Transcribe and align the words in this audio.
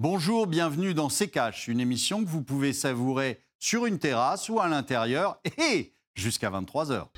Bonjour, 0.00 0.46
bienvenue 0.46 0.94
dans 0.94 1.08
C'est 1.08 1.26
une 1.66 1.80
émission 1.80 2.22
que 2.24 2.28
vous 2.28 2.44
pouvez 2.44 2.72
savourer 2.72 3.40
sur 3.58 3.84
une 3.84 3.98
terrasse 3.98 4.48
ou 4.48 4.60
à 4.60 4.68
l'intérieur 4.68 5.40
et 5.58 5.92
jusqu'à 6.14 6.50
23h. 6.50 7.08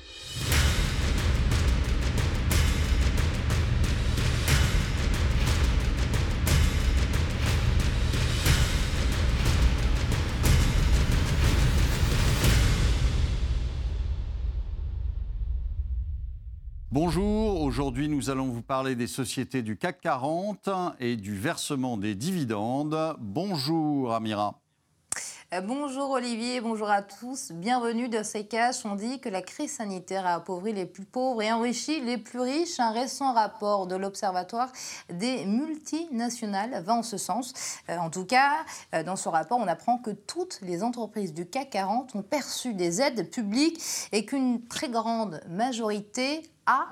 Bonjour, 16.93 17.61
aujourd'hui 17.61 18.09
nous 18.09 18.29
allons 18.29 18.49
vous 18.49 18.61
parler 18.61 18.95
des 18.95 19.07
sociétés 19.07 19.61
du 19.61 19.77
CAC 19.77 20.01
40 20.01 20.67
et 20.99 21.15
du 21.15 21.33
versement 21.37 21.95
des 21.95 22.15
dividendes. 22.15 23.15
Bonjour 23.21 24.13
Amira. 24.13 24.59
Euh, 25.53 25.61
bonjour 25.61 26.11
Olivier, 26.11 26.59
bonjour 26.59 26.89
à 26.89 27.01
tous. 27.01 27.53
Bienvenue 27.53 28.09
dans 28.09 28.25
ces. 28.25 28.45
On 28.83 28.95
dit 28.95 29.21
que 29.21 29.29
la 29.29 29.41
crise 29.41 29.71
sanitaire 29.71 30.25
a 30.25 30.33
appauvri 30.33 30.73
les 30.73 30.85
plus 30.85 31.05
pauvres 31.05 31.41
et 31.41 31.51
enrichi 31.53 32.01
les 32.01 32.17
plus 32.17 32.41
riches. 32.41 32.77
Un 32.79 32.91
récent 32.91 33.33
rapport 33.33 33.87
de 33.87 33.95
l'Observatoire 33.95 34.69
des 35.09 35.45
multinationales 35.45 36.83
va 36.83 36.95
en 36.95 37.03
ce 37.03 37.17
sens. 37.17 37.53
Euh, 37.89 37.97
en 37.99 38.09
tout 38.09 38.25
cas, 38.25 38.65
euh, 38.93 39.03
dans 39.03 39.15
ce 39.15 39.29
rapport, 39.29 39.59
on 39.59 39.67
apprend 39.67 39.97
que 39.97 40.11
toutes 40.11 40.59
les 40.61 40.83
entreprises 40.83 41.33
du 41.33 41.45
CAC 41.45 41.69
40 41.69 42.15
ont 42.15 42.21
perçu 42.21 42.73
des 42.73 43.01
aides 43.01 43.29
publiques 43.29 43.81
et 44.11 44.25
qu'une 44.25 44.67
très 44.67 44.89
grande 44.89 45.41
majorité 45.49 46.43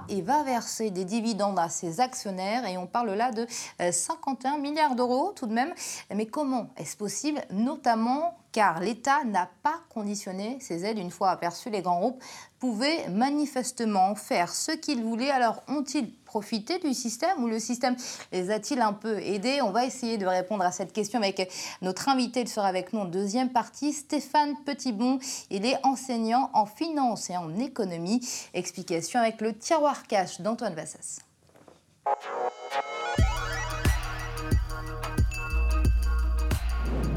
et 0.08 0.22
va 0.22 0.44
verser 0.44 0.92
des 0.92 1.06
dividendes 1.06 1.60
à 1.60 1.70
ses 1.70 2.00
actionnaires 2.00 2.66
et 2.66 2.78
on 2.78 2.88
parle 2.88 3.12
là 3.12 3.32
de 3.32 3.48
51 3.92 4.58
milliards 4.58 4.96
d'euros 4.96 5.34
tout 5.36 5.48
de 5.48 5.54
même. 5.54 5.74
Mais 6.14 6.26
comment 6.26 6.70
est-ce 6.78 6.98
possible? 6.98 7.42
Notamment 7.52 8.36
car 8.52 8.80
l'État 8.80 9.24
n'a 9.26 9.50
pas 9.62 9.80
conditionné 9.90 10.58
ces 10.60 10.86
aides 10.86 10.98
une 10.98 11.12
fois 11.12 11.30
aperçues. 11.30 11.70
Les 11.70 11.82
grands 11.82 12.00
groupes 12.00 12.24
pouvaient 12.58 13.08
manifestement 13.10 14.16
faire 14.16 14.54
ce 14.54 14.72
qu'ils 14.72 15.04
voulaient. 15.04 15.30
Alors 15.30 15.64
ont-ils 15.68 16.14
profité 16.30 16.78
du 16.78 16.94
système 16.94 17.44
ou 17.44 17.48
le 17.48 17.58
système 17.58 17.96
les 18.32 18.52
a-t-il 18.52 18.82
un 18.82 18.94
peu 18.94 19.18
aidés? 19.18 19.64
On 19.64 19.72
va 19.72 19.84
essayer 19.84 20.20
de 20.20 20.28
répondre 20.28 20.64
à 20.64 20.72
cette 20.72 20.94
question 20.94 21.18
avec 21.18 21.52
notre 21.82 22.08
invité. 22.08 22.42
Il 22.42 22.48
sera 22.48 22.68
avec 22.68 22.94
nous 22.94 23.00
en 23.00 23.06
deuxième 23.06 23.50
partie, 23.50 23.94
Stéphane 23.94 24.54
Petitbon. 24.64 25.18
Il 25.50 25.66
est 25.66 25.78
enseignant 25.84 26.52
en 26.54 26.68
finance 26.68 27.32
et 27.32 27.38
en 27.38 27.58
économie. 27.58 28.22
Explication 28.54 29.20
avec 29.20 29.42
le 29.42 29.58
tiroir 29.58 30.06
cash 30.06 30.40
d'Antoine 30.40 30.76
Vassas. 30.76 31.22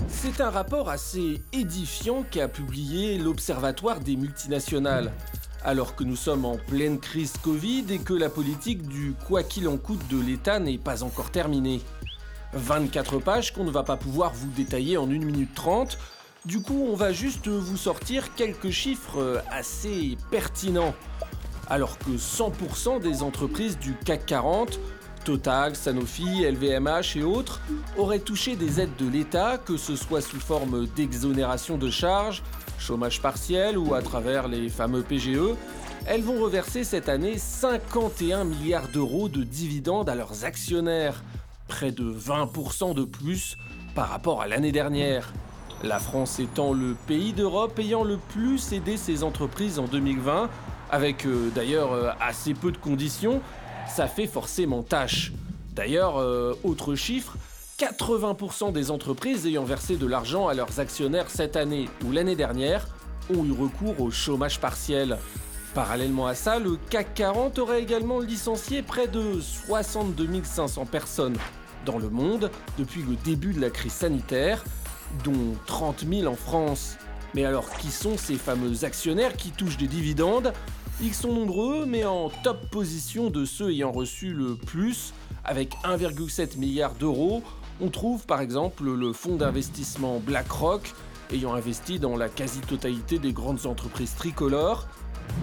C'est 0.09 0.41
un 0.41 0.51
rapport 0.51 0.89
assez 0.89 1.43
édifiant 1.53 2.25
qu'a 2.31 2.49
publié 2.49 3.19
l'Observatoire 3.19 4.01
des 4.01 4.17
multinationales. 4.17 5.13
Alors 5.65 5.95
que 5.95 6.03
nous 6.03 6.17
sommes 6.17 6.45
en 6.45 6.57
pleine 6.57 6.99
crise 6.99 7.35
Covid 7.41 7.85
et 7.91 7.99
que 7.99 8.15
la 8.15 8.29
politique 8.29 8.83
du 8.89 9.15
quoi 9.29 9.45
qu'il 9.45 9.69
en 9.69 9.77
coûte 9.77 10.07
de 10.09 10.21
l'État 10.21 10.59
n'est 10.59 10.79
pas 10.79 11.05
encore 11.05 11.31
terminée. 11.31 11.81
24 12.55 13.19
pages 13.21 13.53
qu'on 13.53 13.63
ne 13.63 13.71
va 13.71 13.85
pas 13.85 13.97
pouvoir 13.97 14.33
vous 14.35 14.51
détailler 14.51 14.97
en 14.97 15.05
1 15.05 15.07
minute 15.07 15.55
30. 15.55 15.99
Du 16.45 16.61
coup, 16.61 16.89
on 16.91 16.97
va 16.97 17.13
juste 17.13 17.47
vous 17.47 17.77
sortir 17.77 18.35
quelques 18.35 18.71
chiffres 18.71 19.43
assez 19.51 20.19
pertinents. 20.33 20.95
Alors 21.71 21.97
que 21.99 22.11
100% 22.11 23.01
des 23.01 23.23
entreprises 23.23 23.79
du 23.79 23.95
CAC 24.05 24.27
40 24.27 24.81
Total, 25.25 25.77
Sanofi, 25.77 26.45
LVMH 26.45 27.17
et 27.17 27.23
autres 27.23 27.61
auraient 27.97 28.19
touché 28.19 28.57
des 28.57 28.81
aides 28.81 28.97
de 28.99 29.09
l'État, 29.09 29.57
que 29.59 29.77
ce 29.77 29.95
soit 29.95 30.21
sous 30.21 30.41
forme 30.41 30.87
d'exonération 30.97 31.79
de 31.79 31.91
charges, 31.91 32.43
chômage 32.79 33.23
partiel 33.23 33.79
ou 33.79 33.95
à 33.95 34.03
travers 34.03 34.49
les 34.49 34.69
fameux 34.69 35.03
PGE. 35.03 35.55
Elles 36.07 36.23
vont 36.23 36.43
reverser 36.43 36.83
cette 36.83 37.09
année 37.09 37.39
51 37.39 38.45
milliards 38.45 38.89
d'euros 38.89 39.29
de 39.29 39.45
dividendes 39.45 40.09
à 40.09 40.17
leurs 40.17 40.45
actionnaires, 40.45 41.23
près 41.69 41.93
de 41.93 42.13
20% 42.13 42.95
de 42.95 43.05
plus 43.05 43.57
par 43.95 44.09
rapport 44.09 44.43
à 44.43 44.49
l'année 44.49 44.73
dernière. 44.73 45.33
La 45.85 46.01
France 46.01 46.41
étant 46.41 46.73
le 46.73 46.95
pays 47.07 47.33
d'Europe 47.33 47.79
ayant 47.79 48.03
le 48.03 48.17
plus 48.17 48.73
aidé 48.73 48.97
ses 48.97 49.23
entreprises 49.23 49.79
en 49.79 49.85
2020, 49.85 50.51
avec 50.91 51.27
euh, 51.27 51.51
d'ailleurs 51.55 51.93
euh, 51.93 52.11
assez 52.21 52.55
peu 52.55 52.71
de 52.71 52.77
conditions, 52.77 53.41
ça 53.95 54.09
fait 54.09 54.27
forcément 54.27 54.83
tâche. 54.83 55.33
D'ailleurs, 55.75 56.17
euh, 56.19 56.55
autre 56.65 56.95
chiffre, 56.95 57.37
80% 57.79 58.73
des 58.73 58.91
entreprises 58.91 59.47
ayant 59.47 59.65
versé 59.65 59.97
de 59.97 60.07
l'argent 60.07 60.49
à 60.49 60.55
leurs 60.55 60.81
actionnaires 60.81 61.29
cette 61.29 61.57
année 61.57 61.89
ou 62.07 62.13
l'année 62.13 62.37
dernière 62.37 62.89
ont 63.35 63.45
eu 63.45 63.53
recours 63.53 64.01
au 64.01 64.11
chômage 64.11 64.61
partiel. 64.61 65.19
Parallèlement 65.75 66.27
à 66.27 66.35
ça, 66.35 66.59
le 66.59 66.77
CAC 66.91 67.15
40 67.15 67.59
aurait 67.59 67.83
également 67.83 68.21
licencié 68.21 68.83
près 68.83 69.09
de 69.09 69.41
62 69.41 70.43
500 70.43 70.87
personnes 70.87 71.37
dans 71.85 71.99
le 71.99 72.09
monde 72.09 72.51
depuis 72.79 73.03
le 73.03 73.17
début 73.17 73.53
de 73.53 73.61
la 73.61 73.71
crise 73.71 73.93
sanitaire, 73.93 74.65
dont 75.25 75.55
30 75.67 76.05
000 76.09 76.33
en 76.33 76.37
France. 76.37 76.97
Mais 77.35 77.45
alors, 77.45 77.71
qui 77.79 77.91
sont 77.91 78.17
ces 78.17 78.37
fameux 78.37 78.85
actionnaires 78.85 79.37
qui 79.37 79.51
touchent 79.51 79.79
des 79.79 79.89
dividendes? 79.89 80.53
Ils 81.03 81.15
sont 81.15 81.33
nombreux, 81.33 81.85
mais 81.85 82.05
en 82.05 82.31
top 82.45 82.71
position 82.71 83.29
de 83.29 83.45
ceux 83.45 83.71
ayant 83.71 83.91
reçu 83.91 84.33
le 84.33 84.55
plus, 84.55 85.13
avec 85.45 85.75
1,7 85.85 86.59
milliard 86.59 86.95
d'euros, 86.95 87.43
on 87.81 87.89
trouve 87.89 88.25
par 88.25 88.41
exemple 88.41 88.85
le 88.85 89.13
fonds 89.13 89.37
d'investissement 89.37 90.21
BlackRock, 90.21 90.95
ayant 91.33 91.55
investi 91.55 91.99
dans 91.99 92.17
la 92.17 92.29
quasi-totalité 92.29 93.19
des 93.19 93.33
grandes 93.33 93.67
entreprises 93.67 94.15
tricolores. 94.15 94.87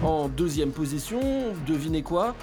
En 0.02 0.28
deuxième 0.28 0.72
position, 0.72 1.20
devinez 1.66 2.02
quoi? 2.02 2.34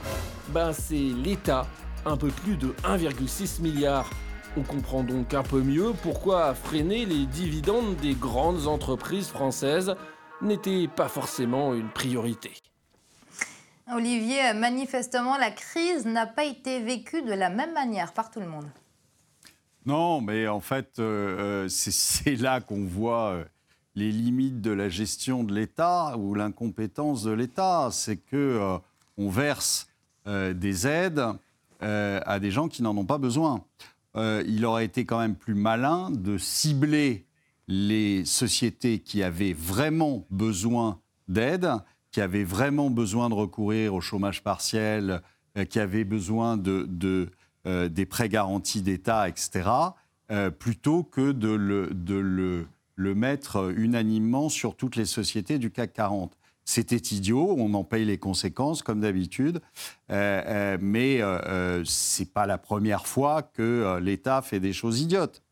Ben 0.49 0.71
c'est 0.71 0.95
l'État, 0.95 1.65
un 2.05 2.17
peu 2.17 2.27
plus 2.27 2.55
de 2.55 2.67
1,6 2.83 3.61
milliard. 3.61 4.09
On 4.57 4.61
comprend 4.61 5.03
donc 5.03 5.33
un 5.33 5.43
peu 5.43 5.61
mieux 5.61 5.93
pourquoi 6.03 6.53
freiner 6.53 7.05
les 7.05 7.25
dividendes 7.25 7.95
des 7.97 8.13
grandes 8.13 8.67
entreprises 8.67 9.27
françaises 9.27 9.95
n'était 10.41 10.87
pas 10.87 11.07
forcément 11.07 11.73
une 11.73 11.89
priorité. 11.89 12.53
Olivier, 13.93 14.53
manifestement, 14.53 15.37
la 15.37 15.51
crise 15.51 16.05
n'a 16.05 16.25
pas 16.25 16.43
été 16.43 16.81
vécue 16.81 17.21
de 17.21 17.31
la 17.31 17.49
même 17.49 17.73
manière 17.73 18.11
par 18.11 18.29
tout 18.29 18.41
le 18.41 18.47
monde. 18.47 18.67
Non, 19.85 20.19
mais 20.19 20.49
en 20.49 20.59
fait, 20.59 20.99
euh, 20.99 21.63
euh, 21.65 21.69
c'est 21.69 22.35
là 22.41 22.59
qu'on 22.59 22.83
voit 22.83 23.29
euh, 23.29 23.45
les 23.95 24.11
limites 24.11 24.59
de 24.59 24.71
la 24.71 24.89
gestion 24.89 25.45
de 25.45 25.53
l'État 25.53 26.17
ou 26.17 26.35
l'incompétence 26.35 27.23
de 27.23 27.31
l'État. 27.31 27.87
C'est 27.93 28.17
que 28.17 28.77
on 29.17 29.29
verse 29.29 29.87
des 30.25 30.85
aides 30.85 31.23
à 31.79 32.39
des 32.39 32.51
gens 32.51 32.67
qui 32.67 32.83
n'en 32.83 32.95
ont 32.97 33.05
pas 33.05 33.17
besoin. 33.17 33.63
il 34.15 34.65
aurait 34.65 34.85
été 34.85 35.05
quand 35.05 35.19
même 35.19 35.35
plus 35.35 35.55
malin 35.55 36.11
de 36.11 36.37
cibler 36.37 37.25
les 37.67 38.25
sociétés 38.25 38.99
qui 38.99 39.23
avaient 39.23 39.53
vraiment 39.53 40.25
besoin 40.29 40.99
d'aide 41.27 41.71
qui 42.17 42.21
avaient 42.21 42.43
vraiment 42.43 42.89
besoin 42.89 43.29
de 43.29 43.35
recourir 43.35 43.93
au 43.93 44.01
chômage 44.01 44.41
partiel, 44.41 45.21
euh, 45.55 45.65
qui 45.65 45.79
avaient 45.79 46.03
besoin 46.03 46.57
de, 46.57 47.29
euh, 47.67 47.89
des 47.89 48.07
prêts 48.07 48.27
garantis 48.27 48.81
d'État, 48.81 49.29
etc., 49.29 49.69
euh, 50.31 50.49
plutôt 50.49 51.03
que 51.03 51.31
de, 51.31 51.49
le, 51.51 53.13
mettre 53.13 53.71
unanimement 53.77 54.49
sur 54.49 54.75
toutes 54.75 54.95
les 54.95 55.05
sociétés 55.05 55.59
du 55.59 55.69
CAC 55.69 55.93
40. 55.93 56.35
C'était 56.65 56.95
idiot, 56.95 57.53
on 57.55 57.71
en 57.75 57.83
paye 57.83 58.03
les 58.03 58.17
conséquences 58.17 58.81
comme 58.81 59.01
d'habitude, 59.01 59.61
mais 60.09 61.19
ce 61.19 62.19
n'est 62.19 62.25
pas 62.25 62.47
la 62.47 62.57
première 62.57 63.05
fois 63.05 63.43
que 63.43 63.99
l'État 64.01 64.41
fait 64.41 64.59
des 64.59 64.73
choses 64.73 65.01
idiotes. 65.01 65.43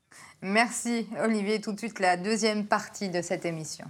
Merci 0.41 1.05
Olivier. 1.23 1.61
Tout 1.61 1.73
de 1.73 1.77
suite 1.77 1.99
la 1.99 2.17
deuxième 2.17 2.65
partie 2.65 3.09
de 3.09 3.21
cette 3.21 3.45
émission. 3.45 3.85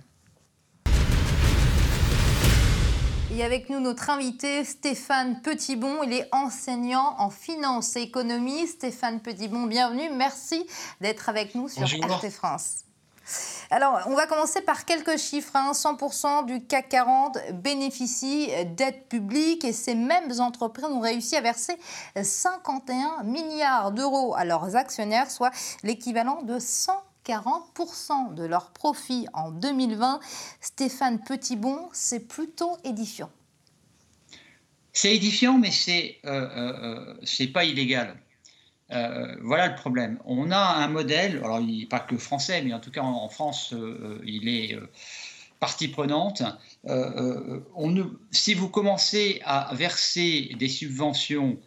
Et 3.35 3.43
avec 3.43 3.69
nous 3.69 3.81
notre 3.81 4.09
invité 4.09 4.63
Stéphane 4.63 5.41
Petitbon. 5.41 6.03
Il 6.03 6.13
est 6.13 6.29
enseignant 6.31 7.15
en 7.17 7.29
finance 7.29 7.97
et 7.97 8.01
économie. 8.03 8.65
Stéphane 8.65 9.19
Petitbon, 9.19 9.65
bienvenue. 9.65 10.09
Merci 10.13 10.65
d'être 11.01 11.27
avec 11.27 11.53
nous 11.53 11.67
sur 11.67 11.83
RT 11.83 12.29
France. 12.29 12.85
Alors, 13.71 13.99
on 14.05 14.15
va 14.15 14.25
commencer 14.25 14.61
par 14.61 14.85
quelques 14.85 15.17
chiffres. 15.17 15.51
100% 15.53 16.27
hein. 16.27 16.43
du 16.43 16.65
CAC 16.65 16.87
40 16.87 17.37
bénéficient 17.55 18.51
d'aides 18.67 19.05
publiques 19.09 19.65
et 19.65 19.73
ces 19.73 19.95
mêmes 19.95 20.39
entreprises 20.39 20.85
ont 20.85 21.01
réussi 21.01 21.35
à 21.35 21.41
verser 21.41 21.77
51 22.15 23.23
milliards 23.23 23.91
d'euros 23.91 24.33
à 24.35 24.45
leurs 24.45 24.77
actionnaires, 24.77 25.29
soit 25.29 25.51
l'équivalent 25.83 26.41
de 26.43 26.57
100 26.57 26.93
40% 27.25 28.35
de 28.35 28.43
leurs 28.43 28.71
profits 28.71 29.27
en 29.33 29.51
2020. 29.51 30.19
Stéphane 30.61 31.23
Petitbon, 31.23 31.89
c'est 31.91 32.27
plutôt 32.27 32.77
édifiant. 32.83 33.31
C'est 34.93 35.15
édifiant, 35.15 35.57
mais 35.57 35.71
c'est 35.71 36.19
euh, 36.25 36.31
euh, 36.31 37.15
euh 37.21 37.47
pas 37.53 37.65
illégal. 37.65 38.15
voilà 38.89 39.67
le 39.67 39.75
problème. 39.75 40.19
On 40.25 40.51
a 40.51 40.57
un 40.57 40.87
modèle, 40.87 41.37
alors 41.43 41.59
il 41.59 41.79
n'est 41.79 41.85
pas 41.85 41.99
que 41.99 42.17
français, 42.17 42.61
mais 42.61 42.73
en 42.73 42.79
tout 42.79 42.91
cas 42.91 43.01
en, 43.01 43.27
France, 43.29 43.73
il 44.23 44.47
est 44.47 44.77
partie 45.59 45.89
prenante. 45.89 46.43
Si 48.31 48.53
vous 48.53 48.69
commencez 48.69 49.41
à 49.43 49.73
verser 49.73 50.55
des 50.57 50.69
subventions 50.69 51.57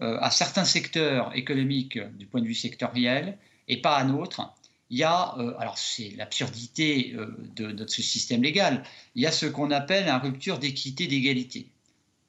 à 0.00 0.30
certains 0.30 0.64
secteurs 0.64 1.34
économiques 1.34 1.98
du 2.18 2.26
point 2.26 2.42
de 2.42 2.46
vue 2.46 2.54
sectoriel 2.54 3.38
et 3.68 3.80
pas 3.80 3.96
à 3.96 4.04
d'autres, 4.04 4.52
il 4.94 4.98
y 4.98 5.02
a, 5.02 5.34
euh, 5.38 5.54
alors 5.58 5.76
c'est 5.76 6.10
l'absurdité 6.16 7.16
euh, 7.16 7.26
de, 7.56 7.84
ce 7.88 8.00
système 8.00 8.44
légal, 8.44 8.84
il 9.16 9.22
y 9.22 9.26
a 9.26 9.32
ce 9.32 9.46
qu'on 9.46 9.72
appelle 9.72 10.06
une 10.06 10.20
rupture 10.20 10.60
d'équité, 10.60 11.08
d'égalité. 11.08 11.66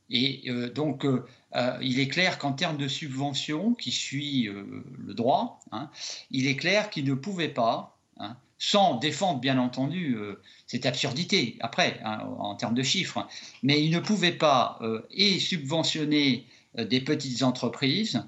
Et 0.09 0.41
euh, 0.47 0.71
donc, 0.71 1.05
il 1.81 1.99
est 1.99 2.07
clair 2.07 2.39
qu'en 2.39 2.53
termes 2.53 2.77
de 2.77 2.87
subvention 2.87 3.75
qui 3.75 3.91
suit 3.91 4.49
le 4.49 5.13
droit, 5.13 5.59
hein, 5.71 5.89
il 6.31 6.47
est 6.47 6.57
clair 6.57 6.89
qu'il 6.89 7.05
ne 7.05 7.13
pouvait 7.13 7.49
pas, 7.49 7.97
hein, 8.17 8.35
sans 8.57 8.95
défendre 8.95 9.39
bien 9.39 9.59
entendu 9.59 10.17
cette 10.65 10.87
absurdité 10.87 11.57
après, 11.59 12.01
hein, 12.03 12.27
en 12.39 12.55
termes 12.55 12.73
de 12.73 12.83
chiffres, 12.83 13.27
mais 13.61 13.83
il 13.83 13.91
ne 13.91 13.99
pouvait 13.99 14.33
pas 14.33 14.79
et 15.11 15.39
subventionner 15.39 16.45
des 16.77 16.99
petites 16.99 17.43
entreprises 17.43 18.23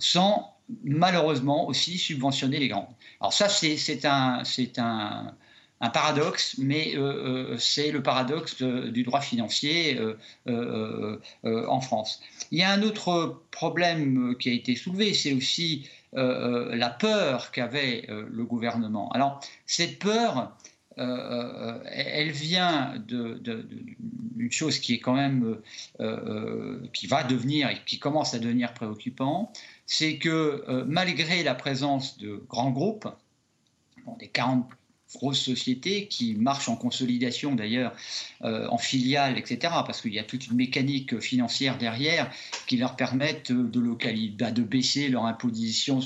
sans 0.00 0.53
malheureusement 0.82 1.66
aussi 1.68 1.98
subventionner 1.98 2.58
les 2.58 2.68
grandes. 2.68 2.88
Alors 3.20 3.32
ça, 3.32 3.48
c'est 3.48 4.04
un, 4.04 4.42
un, 4.78 5.34
un, 5.80 5.90
paradoxe, 5.90 6.56
mais 6.58 6.96
euh, 6.96 7.52
euh, 7.52 7.56
c'est 7.58 7.90
le 7.90 8.02
paradoxe 8.02 8.62
du 8.62 9.02
droit 9.02 9.20
financier 9.20 10.00
euh, 10.48 11.18
en 11.44 11.80
France. 11.80 12.20
Il 12.50 12.58
y 12.58 12.62
a 12.62 12.70
un 12.70 12.82
autre 12.82 13.42
problème 13.50 14.36
qui 14.38 14.50
a 14.50 14.52
été 14.52 14.76
soulevé, 14.76 15.14
c'est 15.14 15.32
aussi 15.32 15.88
la 16.16 16.90
peur 16.90 17.50
qu'avait 17.50 18.06
le 18.08 18.44
gouvernement. 18.44 19.10
Alors 19.10 19.40
cette 19.66 19.98
peur, 19.98 20.56
elle 20.96 22.30
vient 22.30 22.94
d'une 23.08 24.52
chose 24.52 24.78
qui 24.78 24.94
est 24.94 25.00
quand 25.00 25.14
même, 25.14 25.58
qui 26.92 27.06
va 27.06 27.24
devenir 27.24 27.70
et 27.70 27.78
qui 27.86 27.98
commence 27.98 28.34
à 28.34 28.38
devenir 28.38 28.72
préoccupant, 28.74 29.52
c'est 29.86 30.18
que 30.18 30.64
euh, 30.68 30.84
malgré 30.86 31.42
la 31.42 31.54
présence 31.54 32.18
de 32.18 32.42
grands 32.48 32.70
groupes, 32.70 33.08
des 34.18 34.28
40 34.28 34.68
grosses 35.14 35.40
sociétés 35.40 36.06
qui 36.06 36.34
marchent 36.34 36.68
en 36.68 36.76
consolidation 36.76 37.54
d'ailleurs, 37.54 37.94
euh, 38.42 38.66
en 38.68 38.78
filiale, 38.78 39.38
etc. 39.38 39.72
Parce 39.86 40.00
qu'il 40.00 40.12
y 40.12 40.18
a 40.18 40.24
toute 40.24 40.46
une 40.46 40.56
mécanique 40.56 41.20
financière 41.20 41.78
derrière 41.78 42.30
qui 42.66 42.76
leur 42.76 42.96
permettent 42.96 43.52
bah, 43.52 44.50
de 44.50 44.62
baisser 44.62 45.08
leur 45.08 45.26
imposition 45.26 46.00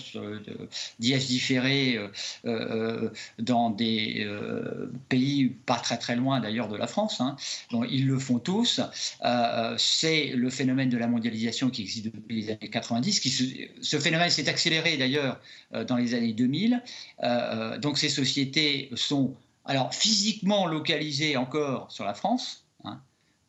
d'IS 0.99 1.27
différé 1.27 1.99
euh, 2.45 3.11
dans 3.39 3.71
des 3.71 4.27
pays 5.09 5.49
pas 5.49 5.77
très 5.77 5.99
très 5.99 6.17
loin 6.17 6.41
d'ailleurs 6.41 6.69
de 6.69 6.77
la 6.77 6.87
France. 6.87 7.21
Hein. 7.21 7.37
Ils 7.91 8.07
le 8.07 8.19
font 8.19 8.39
tous. 8.39 8.81
C'est 9.79 10.27
le 10.29 10.51
phénomène 10.51 10.91
de 10.91 10.99
la 10.99 11.07
mondialisation 11.07 11.71
qui 11.71 11.83
existe 11.83 12.07
depuis 12.07 12.43
les 12.43 12.51
années 12.51 12.71
90. 12.71 13.21
Qui 13.21 13.31
ce 13.81 13.99
phénomène 13.99 14.31
s'est 14.31 14.49
accéléré 14.49 14.97
d'ailleurs 14.97 15.41
dans 15.87 15.97
les 15.97 16.15
années 16.15 16.33
2000. 16.33 16.83
donc 17.81 17.99
ces 17.99 18.09
sociétés 18.09 18.88
sont 18.97 19.35
alors 19.65 19.95
physiquement 19.95 20.67
localisés 20.67 21.37
encore 21.37 21.93
sur 21.93 22.05
la 22.05 22.15
France, 22.15 22.65
hein, 22.85 23.01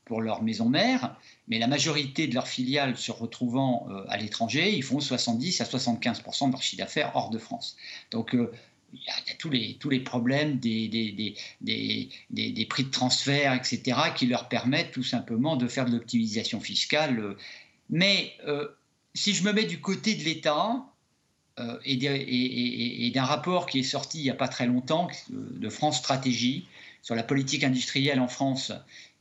pour 0.05 0.21
leur 0.21 0.43
maison 0.43 0.67
mère, 0.67 1.15
mais 1.47 1.59
la 1.59 1.67
majorité 1.67 2.27
de 2.27 2.33
leurs 2.33 2.47
filiales 2.47 2.97
se 2.97 3.11
retrouvant 3.11 3.87
euh, 3.89 4.03
à 4.09 4.17
l'étranger, 4.17 4.75
ils 4.75 4.83
font 4.83 4.99
70 4.99 5.61
à 5.61 5.63
75% 5.63 6.47
de 6.47 6.51
leur 6.51 6.61
chiffre 6.61 6.81
d'affaires 6.81 7.11
hors 7.15 7.29
de 7.29 7.37
France. 7.37 7.77
Donc 8.11 8.35
euh, 8.35 8.51
il 8.91 8.99
y, 8.99 9.09
a, 9.09 9.35
tous, 9.37 9.49
les, 9.49 9.75
tous 9.75 9.89
les 9.89 9.99
problèmes 9.99 10.57
des, 10.57 10.87
des, 10.87 11.35
des, 11.61 12.09
des, 12.31 12.65
prix 12.65 12.85
de 12.85 12.89
transfert, 12.89 13.53
etc., 13.53 13.97
qui 14.15 14.25
leur 14.25 14.49
permettent 14.49 14.91
tout 14.91 15.03
simplement 15.03 15.57
de 15.57 15.67
faire 15.67 15.85
de 15.85 15.91
l'optimisation 15.91 16.59
fiscale. 16.59 17.35
Mais 17.91 18.33
euh, 18.47 18.67
si 19.13 19.33
je 19.33 19.43
me 19.43 19.53
mets 19.53 19.65
du 19.65 19.79
côté 19.79 20.15
de 20.15 20.23
l'État, 20.23 20.85
euh, 21.59 21.77
et, 21.83 23.11
d'un 23.13 23.23
rapport 23.23 23.65
qui 23.65 23.79
est 23.79 23.83
sorti 23.83 24.19
il 24.19 24.23
n'y 24.23 24.29
a 24.29 24.35
pas 24.35 24.47
très 24.47 24.65
longtemps 24.65 25.07
de 25.29 25.69
France 25.69 25.97
Stratégie 25.97 26.67
sur 27.01 27.15
la 27.15 27.23
politique 27.23 27.63
industrielle 27.63 28.19
en 28.19 28.27
France, 28.27 28.71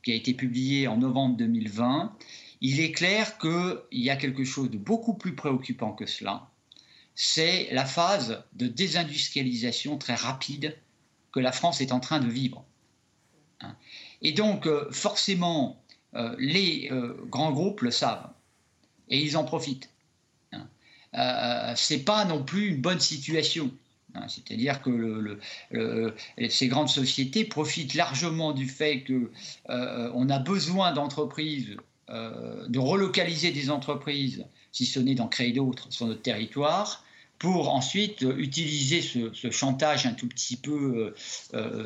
qui 0.03 0.11
a 0.11 0.15
été 0.15 0.33
publié 0.33 0.87
en 0.87 0.97
novembre 0.97 1.37
2020, 1.37 2.15
il 2.61 2.79
est 2.79 2.91
clair 2.91 3.37
qu'il 3.37 3.79
y 3.91 4.09
a 4.09 4.15
quelque 4.15 4.43
chose 4.43 4.69
de 4.69 4.77
beaucoup 4.77 5.13
plus 5.13 5.35
préoccupant 5.35 5.91
que 5.91 6.05
cela. 6.05 6.49
C'est 7.15 7.69
la 7.71 7.85
phase 7.85 8.43
de 8.53 8.67
désindustrialisation 8.67 9.97
très 9.97 10.15
rapide 10.15 10.77
que 11.31 11.39
la 11.39 11.51
France 11.51 11.81
est 11.81 11.91
en 11.91 11.99
train 11.99 12.19
de 12.19 12.29
vivre. 12.29 12.63
Hein. 13.61 13.75
Et 14.21 14.31
donc, 14.31 14.67
euh, 14.67 14.89
forcément, 14.91 15.81
euh, 16.15 16.35
les 16.39 16.89
grands 17.27 17.51
groupes 17.51 17.81
le 17.81 17.91
savent 17.91 18.29
et 19.09 19.19
ils 19.19 19.37
en 19.37 19.43
profitent. 19.43 19.89
Euh, 21.15 21.73
c'est 21.75 21.99
pas 21.99 22.25
non 22.25 22.43
plus 22.43 22.67
une 22.69 22.81
bonne 22.81 22.99
situation. 22.99 23.71
Hein. 24.15 24.27
C'est-à-dire 24.27 24.81
que 24.81 25.37
ces 26.49 26.67
grandes 26.67 26.89
sociétés 26.89 27.45
profitent 27.45 27.95
largement 27.95 28.51
du 28.51 28.67
fait 28.67 29.03
qu'on 29.03 29.29
euh, 29.69 30.29
a 30.29 30.39
besoin 30.39 30.91
d'entreprises, 30.91 31.77
euh, 32.09 32.67
de 32.67 32.79
relocaliser 32.79 33.51
des 33.51 33.69
entreprises, 33.69 34.45
si 34.71 34.85
ce 34.85 34.99
n'est 34.99 35.15
d'en 35.15 35.27
créer 35.27 35.51
d'autres 35.51 35.91
sur 35.91 36.05
notre 36.05 36.21
territoire, 36.21 37.03
pour 37.39 37.73
ensuite 37.73 38.25
utiliser 38.37 39.01
ce, 39.01 39.49
chantage 39.49 40.05
un 40.05 40.13
tout 40.13 40.27
petit 40.27 40.57
peu 40.57 41.13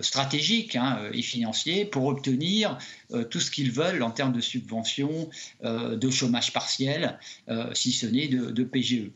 stratégique 0.01 0.75
hein, 0.75 0.99
et 1.13 1.21
financier 1.21 1.85
pour 1.85 2.07
obtenir 2.07 2.77
tout 3.29 3.39
ce 3.39 3.51
qu'ils 3.51 3.71
veulent 3.71 4.01
en 4.01 4.11
termes 4.11 4.33
de 4.33 4.41
subventions, 4.41 5.29
de 5.63 6.09
chômage 6.09 6.51
partiel, 6.53 7.19
si 7.73 7.91
ce 7.91 8.07
n'est 8.07 8.27
de, 8.27 8.63
PGE. 8.63 9.11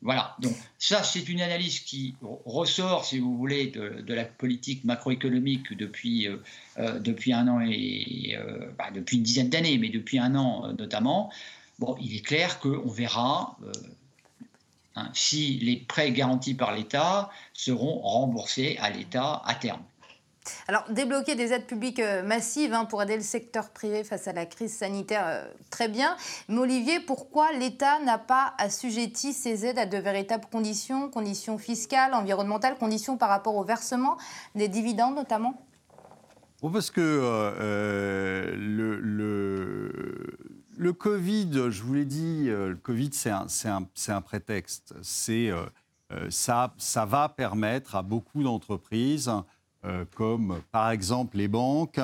Voilà, 0.00 0.36
donc 0.40 0.52
ça 0.78 1.02
c'est 1.02 1.28
une 1.28 1.40
analyse 1.40 1.80
qui 1.80 2.14
ressort, 2.44 3.04
si 3.04 3.18
vous 3.18 3.36
voulez, 3.36 3.68
de, 3.68 4.14
la 4.14 4.24
politique 4.24 4.84
macroéconomique 4.84 5.76
depuis, 5.76 6.26
depuis 6.76 7.32
un 7.32 7.46
an 7.46 7.60
et 7.60 8.36
bah, 8.76 8.90
depuis 8.92 9.16
une 9.16 9.22
dizaine 9.22 9.48
d'années, 9.48 9.78
mais 9.78 9.90
depuis 9.90 10.18
un 10.18 10.34
an 10.34 10.72
notamment. 10.76 11.30
Bon, 11.78 11.96
il 12.00 12.16
est 12.16 12.24
clair 12.24 12.58
qu'on 12.58 12.88
verra 12.88 13.56
Hein, 14.98 15.10
si 15.12 15.58
les 15.58 15.76
prêts 15.76 16.10
garantis 16.10 16.54
par 16.54 16.72
l'État 16.72 17.30
seront 17.52 18.00
remboursés 18.00 18.78
à 18.80 18.90
l'État 18.90 19.42
à 19.44 19.54
terme. 19.54 19.82
Alors, 20.66 20.84
débloquer 20.88 21.34
des 21.34 21.52
aides 21.52 21.66
publiques 21.66 22.00
euh, 22.00 22.22
massives 22.22 22.72
hein, 22.72 22.86
pour 22.86 23.02
aider 23.02 23.16
le 23.16 23.22
secteur 23.22 23.68
privé 23.68 24.02
face 24.02 24.26
à 24.28 24.32
la 24.32 24.46
crise 24.46 24.74
sanitaire, 24.74 25.24
euh, 25.26 25.44
très 25.70 25.88
bien. 25.88 26.16
Mais 26.48 26.58
Olivier, 26.58 27.00
pourquoi 27.00 27.52
l'État 27.52 28.00
n'a 28.00 28.18
pas 28.18 28.54
assujetti 28.58 29.34
ces 29.34 29.66
aides 29.66 29.78
à 29.78 29.86
de 29.86 29.98
véritables 29.98 30.46
conditions, 30.50 31.10
conditions 31.10 31.58
fiscales, 31.58 32.14
environnementales, 32.14 32.76
conditions 32.76 33.18
par 33.18 33.28
rapport 33.28 33.56
au 33.56 33.64
versement 33.64 34.16
des 34.54 34.68
dividendes 34.68 35.14
notamment? 35.14 35.62
Parce 36.60 36.90
que 36.90 37.00
euh, 37.00 38.56
le, 38.56 38.98
le 38.98 40.37
Covid, 40.92 41.70
je 41.70 41.82
vous 41.82 41.94
l'ai 41.94 42.04
dit, 42.04 42.44
euh, 42.46 42.70
le 42.70 42.76
Covid, 42.76 43.10
c'est 43.12 43.30
un, 43.30 44.22
prétexte. 44.22 44.94
Euh, 45.28 45.66
euh, 46.12 46.30
ça 46.30 47.04
va 47.04 47.28
permettre 47.28 47.96
à 47.96 48.02
beaucoup 48.02 48.44
d'entreprises 48.44 49.28
euh, 49.88 50.04
comme 50.16 50.60
par 50.70 50.90
exemple 50.90 51.38
les 51.38 51.48
banques, 51.48 52.00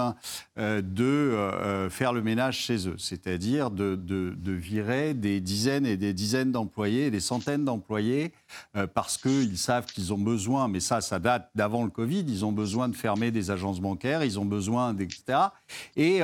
euh, 0.59 0.81
de 0.81 1.05
euh, 1.05 1.91
faire 1.91 2.13
le 2.13 2.23
ménage 2.23 2.59
chez 2.59 2.89
eux, 2.89 2.97
c'est-à-dire 2.99 3.71
de, 3.71 3.99
virer 4.47 5.13
des 5.13 5.41
dizaines 5.41 5.85
et 5.85 5.97
des 5.97 6.15
dizaines 6.15 6.53
d'employés, 6.53 7.11
des 7.11 7.21
centaines 7.21 7.65
d'employés, 7.65 8.33
parce 8.95 9.19
qu'ils 9.19 9.59
savent 9.59 9.87
qu'ils 9.87 10.13
ont 10.13 10.19
besoin, 10.19 10.69
mais 10.69 10.81
ça, 10.81 11.01
ça 11.01 11.19
date 11.19 11.51
d'avant 11.55 11.85
le 11.85 11.91
Covid, 11.91 12.25
ils 12.27 12.45
ont 12.45 12.53
besoin 12.53 12.89
de 12.89 12.97
fermer 12.97 13.31
des 13.31 13.51
agences 13.51 13.81
bancaires, 13.81 14.25
ils 14.25 14.39
ont 14.39 14.45
besoin, 14.45 14.97
etc. 14.97 15.39
Et 15.97 16.21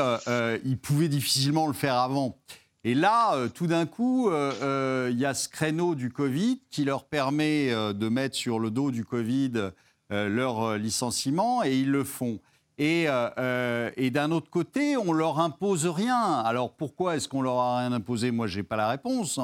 ils 0.64 0.78
pouvaient 0.78 1.08
difficilement 1.08 1.66
le 1.66 1.72
faire 1.72 1.96
avant. 1.96 2.38
Et 2.84 2.94
là, 2.94 3.48
tout 3.48 3.66
d'un 3.66 3.86
coup, 3.86 4.30
il 4.30 5.18
y 5.18 5.24
a 5.26 5.34
ce 5.34 5.48
créneau 5.48 5.94
du 5.94 6.10
Covid 6.10 6.60
qui 6.70 6.84
leur 6.84 7.04
permet 7.04 7.70
de 7.70 8.08
mettre 8.08 8.36
sur 8.36 8.58
le 8.58 8.70
dos 8.70 8.90
du 8.90 9.04
Covid 9.04 9.72
leur 10.10 10.62
euh, 10.62 10.78
licenciement 10.78 11.62
et 11.62 11.76
ils 11.78 11.90
le 11.90 12.04
font. 12.04 12.38
Et, 12.78 13.04
euh, 13.08 13.90
et 13.98 14.10
d'un 14.10 14.30
autre 14.30 14.48
côté, 14.48 14.96
on 14.96 15.12
leur 15.12 15.38
impose 15.38 15.86
rien. 15.86 16.40
Alors 16.40 16.72
pourquoi 16.72 17.16
est-ce 17.16 17.28
qu'on 17.28 17.42
leur 17.42 17.58
a 17.58 17.80
rien 17.80 17.92
imposé? 17.92 18.30
Moi, 18.30 18.46
j'ai 18.46 18.62
pas 18.62 18.76
la 18.76 18.88
réponse. 18.88 19.38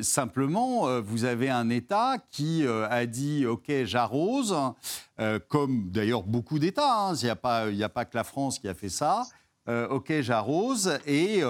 simplement, 0.00 1.02
vous 1.02 1.24
avez 1.26 1.50
un 1.50 1.68
État 1.68 2.16
qui 2.30 2.66
a 2.66 3.04
dit 3.04 3.44
OK, 3.44 3.70
j'arrose, 3.84 4.56
comme 5.48 5.90
d'ailleurs 5.90 6.22
beaucoup 6.22 6.58
d'États. 6.58 7.08
Hein. 7.08 7.14
Il 7.16 7.24
n'y 7.76 7.82
a 7.82 7.86
a 7.86 7.88
pas 7.90 8.04
que 8.06 8.16
la 8.16 8.24
France 8.24 8.58
qui 8.58 8.68
a 8.68 8.74
fait 8.74 8.88
ça. 8.88 9.24
OK, 9.68 10.14
j'arrose, 10.22 10.98
et 11.06 11.42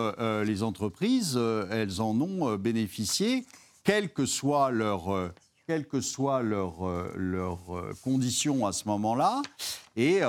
les 0.44 0.62
entreprises, 0.64 1.38
elles 1.70 2.00
en 2.00 2.20
ont 2.20 2.56
bénéficié. 2.56 3.46
quelles 3.84 4.12
que 4.12 4.26
soient 4.26 4.72
leurs 4.72 5.30
quelles 5.66 5.86
que 5.86 6.00
soient 6.00 6.42
leurs 6.42 7.94
conditions 8.02 8.66
à 8.66 8.72
ce 8.72 8.86
moment-là. 8.88 9.42
Et 9.96 10.20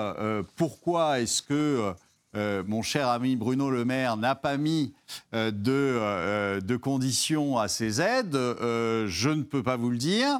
pourquoi 0.55 1.19
est-ce 1.19 1.41
que 1.41 1.93
mon 2.33 2.81
cher 2.81 3.07
ami 3.07 3.35
Bruno 3.35 3.69
Le 3.69 3.85
Maire 3.85 4.17
n'a 4.17 4.35
pas 4.35 4.57
mis 4.57 4.93
de, 5.33 6.59
de, 6.59 6.75
conditions 6.77 7.57
à 7.57 7.67
ces 7.67 8.01
aides, 8.01 8.33
je 8.33 9.29
ne 9.29 9.43
peux 9.43 9.63
pas 9.63 9.77
vous 9.77 9.89
le 9.89 9.97
dire. 9.97 10.39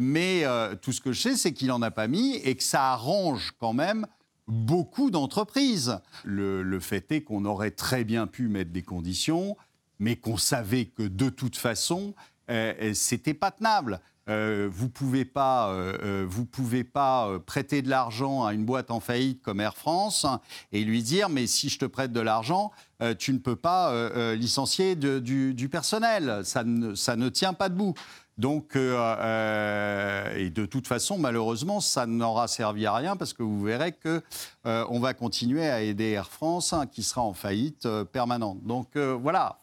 Mais 0.00 0.44
tout 0.80 0.92
ce 0.92 1.00
que 1.00 1.12
je 1.12 1.20
sais, 1.20 1.36
c'est 1.36 1.52
qu'il 1.52 1.68
n'en 1.68 1.82
a 1.82 1.90
pas 1.90 2.08
mis 2.08 2.36
et 2.36 2.54
que 2.54 2.62
ça 2.62 2.92
arrange 2.92 3.52
quand 3.60 3.72
même 3.72 4.06
beaucoup 4.48 5.10
d'entreprises. 5.10 5.98
Le, 6.24 6.80
fait 6.80 7.10
est 7.12 7.22
qu'on 7.22 7.44
aurait 7.44 7.70
très 7.70 8.04
bien 8.04 8.26
pu 8.26 8.48
mettre 8.48 8.70
des 8.70 8.82
conditions, 8.82 9.56
mais 9.98 10.16
qu'on 10.16 10.36
savait 10.36 10.86
que 10.86 11.02
de 11.02 11.30
toute 11.30 11.56
façon, 11.56 12.14
euh, 12.50 12.74
euh 12.80 12.94
c'était 12.94 13.34
pas 13.34 13.50
tenable. 13.50 14.00
Euh, 14.28 14.68
vous 14.70 14.88
pouvez 14.88 15.24
pas, 15.24 15.70
euh, 15.70 16.24
vous 16.28 16.44
pouvez 16.44 16.84
pas 16.84 17.38
prêter 17.44 17.82
de 17.82 17.90
l'argent 17.90 18.44
à 18.44 18.54
une 18.54 18.64
boîte 18.64 18.90
en 18.90 19.00
faillite 19.00 19.42
comme 19.42 19.60
Air 19.60 19.76
France 19.76 20.26
et 20.70 20.84
lui 20.84 21.02
dire 21.02 21.28
mais 21.28 21.46
si 21.46 21.68
je 21.68 21.78
te 21.78 21.84
prête 21.84 22.12
de 22.12 22.20
l'argent, 22.20 22.70
tu 23.18 23.32
ne 23.32 23.38
peux 23.38 23.56
pas 23.56 23.92
licencier 24.34 24.94
du, 24.94 25.68
personnel. 25.68 26.42
Ça 26.44 26.62
ne, 26.62 26.94
ça 26.94 27.16
ne 27.16 27.28
tient 27.28 27.52
pas 27.52 27.68
debout. 27.68 27.94
Donc, 28.38 28.76
euh, 28.76 28.96
euh, 29.20 30.36
et 30.36 30.50
de 30.50 30.64
toute 30.64 30.86
façon, 30.86 31.18
malheureusement, 31.18 31.80
ça 31.80 32.06
n'aura 32.06 32.48
servi 32.48 32.86
à 32.86 32.94
rien 32.94 33.16
parce 33.16 33.34
que 33.34 33.42
vous 33.42 33.62
verrez 33.62 33.92
que 33.92 34.22
euh, 34.66 34.86
on 34.88 35.00
va 35.00 35.12
continuer 35.12 35.68
à 35.68 35.82
aider 35.82 36.10
Air 36.10 36.30
France, 36.30 36.72
hein, 36.72 36.86
qui 36.86 37.02
sera 37.02 37.20
en 37.22 37.34
faillite 37.34 37.86
permanente. 38.12 38.62
Donc 38.64 38.96
voilà. 38.96 39.58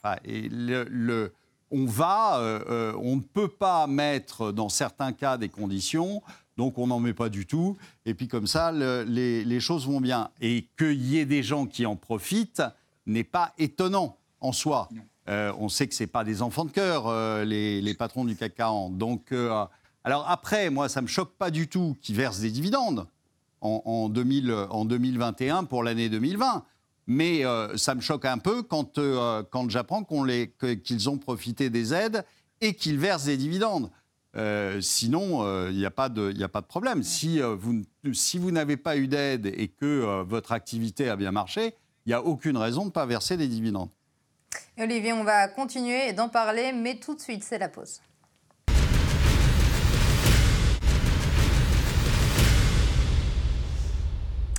On 1.72 1.86
va, 1.86 2.42
on 2.98 3.16
ne 3.18 3.22
peut 3.22 3.48
pas 3.48 3.88
mettre 3.88 4.52
dans 4.52 4.70
certains 4.70 5.12
cas 5.12 5.38
des 5.38 5.50
conditions. 5.50 6.22
Donc 6.58 6.78
on 6.78 6.88
n'en 6.88 7.00
met 7.00 7.14
pas 7.14 7.30
du 7.30 7.46
tout. 7.46 7.78
Et 8.06 8.14
puis 8.14 8.28
comme 8.28 8.48
ça, 8.48 8.72
les, 8.72 9.46
les, 9.46 9.60
choses 9.60 9.88
vont 9.88 10.02
bien. 10.02 10.30
Et 10.42 10.68
qu'il 10.78 11.02
y 11.06 11.18
ait 11.18 11.26
des 11.26 11.44
gens 11.44 11.66
qui 11.66 11.86
en 11.86 11.96
profitent 11.96 12.64
n'est 13.06 13.24
pas 13.24 13.54
étonnant 13.58 14.18
en 14.42 14.52
soi. 14.52 14.90
Euh, 15.30 15.54
on 15.60 15.70
sait 15.70 15.88
que 15.88 15.94
ce 15.94 16.04
pas 16.06 16.24
des 16.24 16.42
enfants 16.42 16.66
de 16.66 16.72
cœur, 16.72 17.08
euh, 17.08 17.46
les, 17.46 17.94
patrons 17.94 18.26
du 18.26 18.36
CAC 18.36 18.56
40. 18.56 18.98
Donc, 18.98 19.32
euh, 19.32 19.66
alors 20.04 20.26
après, 20.28 20.70
moi, 20.70 20.90
ça 20.90 21.02
ne 21.02 21.04
me 21.04 21.08
choque 21.10 21.34
pas 21.38 21.52
du 21.52 21.68
tout 21.68 21.96
qu'ils 22.02 22.16
versent 22.16 22.40
des 22.40 22.50
dividendes 22.50 23.06
en, 23.62 24.10
2021 24.10 25.66
pour 25.66 25.84
l'année 25.84 26.10
2020. 26.10 26.64
Mais 27.12 27.42
ça 27.76 27.96
me 27.96 28.02
choque 28.02 28.26
un 28.26 28.38
peu 28.38 28.62
quand, 28.62 29.00
quand 29.50 29.70
j'apprends 29.70 30.04
qu'ils 30.04 31.10
ont 31.10 31.18
profité 31.18 31.72
des 31.72 31.94
aides 31.94 32.24
et 32.62 32.76
qu'ils 32.76 33.00
versent 33.00 33.26
des 33.26 33.36
dividendes. 33.36 33.90
sinon, 34.80 35.68
il 35.70 35.76
n'y 35.76 35.86
a, 35.86 35.92
pas 35.92 36.08
de, 36.08 36.40
a 36.42 36.48
pas 36.48 36.62
de 36.62 36.68
problème. 36.68 37.02
Si 37.02 37.42
vous, 37.42 37.82
si 38.14 38.38
vous 38.38 38.52
n'avez 38.52 38.78
pas 38.78 38.96
eu 38.96 39.08
d'aide 39.08 39.48
et 39.48 39.70
que 39.70 40.22
votre 40.22 40.52
activité 40.52 41.10
a 41.10 41.16
bien 41.16 41.32
marché, 41.32 41.74
il 42.06 42.10
n'y 42.10 42.14
a 42.14 42.24
aucune 42.24 42.58
raison 42.58 42.82
de 42.82 42.88
ne 42.88 42.92
pas 42.92 43.08
verser 43.08 43.38
des 43.38 43.48
dividendes. 43.48 43.90
Olivier, 44.78 45.14
on 45.14 45.24
va 45.24 45.48
continuer 45.48 46.14
d'en 46.14 46.30
parler, 46.30 46.72
mais 46.74 46.96
tout 46.96 47.16
de 47.16 47.20
suite, 47.20 47.44
c'est 47.44 47.58
la 47.58 47.70
pause. 47.70 48.02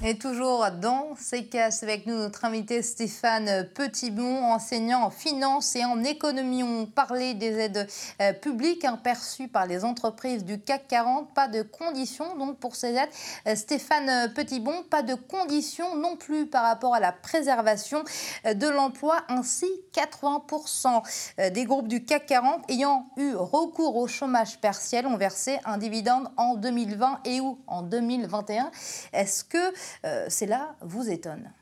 Et 0.03 0.17
toujours 0.17 0.67
dans 0.81 1.15
ces 1.19 1.45
cas 1.45 1.69
avec 1.83 2.07
nous 2.07 2.15
notre 2.15 2.47
invité 2.47 2.81
Stéphane 2.81 3.69
Petitbon, 3.75 4.45
enseignant 4.45 5.03
en 5.03 5.11
finance 5.11 5.77
et 5.77 5.85
en 5.85 6.03
économie. 6.03 6.63
On 6.63 6.87
parlait 6.87 7.35
des 7.35 7.59
aides 7.59 7.87
euh, 8.23 8.33
publiques 8.33 8.87
hein, 8.87 8.99
perçues 9.03 9.49
par 9.49 9.67
les 9.67 9.85
entreprises 9.85 10.43
du 10.43 10.59
CAC 10.59 10.89
40. 10.89 11.35
Pas 11.35 11.49
de 11.49 11.61
conditions 11.61 12.35
donc 12.39 12.57
pour 12.57 12.77
ces 12.77 12.95
aides. 12.95 13.11
Euh, 13.47 13.55
Stéphane 13.55 14.33
Petitbon, 14.33 14.85
pas 14.89 15.03
de 15.03 15.13
conditions 15.15 15.95
non 15.97 16.17
plus 16.17 16.47
par 16.47 16.63
rapport 16.63 16.95
à 16.95 17.01
la 17.01 17.13
préservation 17.13 18.03
euh, 18.47 18.55
de 18.55 18.69
l'emploi. 18.69 19.21
Ainsi, 19.29 19.67
80% 19.93 21.51
des 21.53 21.65
groupes 21.65 21.89
du 21.89 22.07
CAC 22.07 22.25
40 22.25 22.71
ayant 22.71 23.07
eu 23.19 23.35
recours 23.35 23.97
au 23.97 24.07
chômage 24.07 24.59
partiel 24.63 25.07
ont 25.07 25.19
versé 25.19 25.59
un 25.67 25.77
dividende 25.77 26.31
en 26.39 26.55
2020 26.55 27.21
et 27.27 27.41
ou 27.43 27.59
en 27.67 27.83
2021. 27.83 28.71
Est-ce 29.13 29.45
que 29.45 29.59
cela 30.03 30.77
vous 30.81 31.11
étonne 31.11 31.53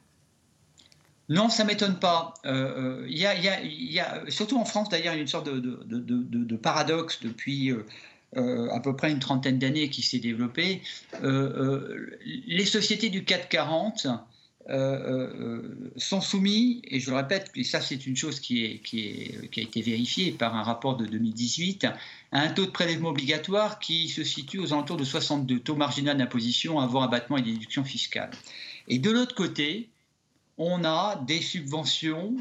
non, 1.29 1.51
ça 1.51 1.65
m'étonne 1.65 1.99
pas. 1.99 2.35
Euh, 2.47 3.03
euh, 3.03 3.07
il 3.07 3.19
y, 3.19 4.01
a, 4.01 4.31
surtout 4.31 4.57
en 4.57 4.65
France 4.65 4.89
d'ailleurs, 4.89 5.15
une 5.15 5.27
sorte 5.27 5.47
de, 5.47 6.57
paradoxe 6.57 7.21
depuis 7.23 7.71
à 8.35 8.81
peu 8.81 8.97
près 8.97 9.11
une 9.11 9.19
trentaine 9.19 9.59
d'années 9.59 9.91
qui 9.91 10.03
s'est 10.03 10.19
développé. 10.21 10.83
les 11.23 12.65
sociétés 12.65 13.11
du 13.11 13.25
440 14.69 15.69
sont 15.97 16.21
soumis, 16.21 16.83
et 16.85 17.01
je 17.01 17.11
le 17.11 17.17
répète, 17.17 17.51
et 17.55 17.65
ça 17.65 17.81
c'est 17.81 18.07
une 18.07 18.17
chose 18.17 18.39
qui, 18.41 18.81
qui, 18.81 19.33
a 19.57 19.61
été 19.61 19.81
vérifiée 19.81 20.33
par 20.33 20.55
un 20.55 20.63
rapport 20.63 20.97
de 20.97 21.07
2018, 21.07 21.87
à 22.33 22.41
un 22.41 22.49
taux 22.49 22.67
de 22.67 22.71
prélèvement 22.71 23.09
obligatoire 23.09 23.79
qui 23.79 24.09
se 24.09 24.23
situe 24.25 24.59
aux 24.59 24.73
alentours 24.73 24.99
de 24.99 25.05
62, 25.05 25.61
taux 25.61 25.77
marginal 25.77 26.17
d'imposition 26.17 26.79
avant 26.79 27.03
abattement 27.03 27.39
et 27.39 27.43
déduction 27.43 27.85
fiscale. 27.85 28.31
Et 28.89 28.99
de 28.99 29.11
l'autre 29.11 29.35
côté, 29.35 29.89
on 30.59 30.85
a 30.85 31.23
des 31.27 31.41
subventions 31.41 32.37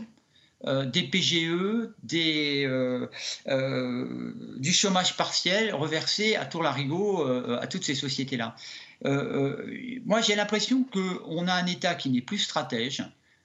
euh, 0.66 0.86
des 0.86 1.04
PGE, 1.04 1.90
des, 2.02 2.66
euh, 2.66 3.06
euh, 3.48 4.34
du 4.58 4.74
chômage 4.74 5.16
partiel 5.16 5.72
reversé 5.76 6.36
à 6.36 6.46
tour 6.46 6.64
larigot 6.64 7.24
à 7.60 7.68
toutes 7.68 7.84
ces 7.84 7.94
sociétés-là. 7.94 8.56
Moi, 9.04 10.22
j'ai 10.22 10.36
l'impression 10.36 10.84
qu'on 10.84 11.48
a 11.48 11.54
un 11.54 11.66
État 11.66 11.96
qui 11.96 12.10
n'est 12.10 12.22
plus 12.22 12.40
stratège, 12.40 13.04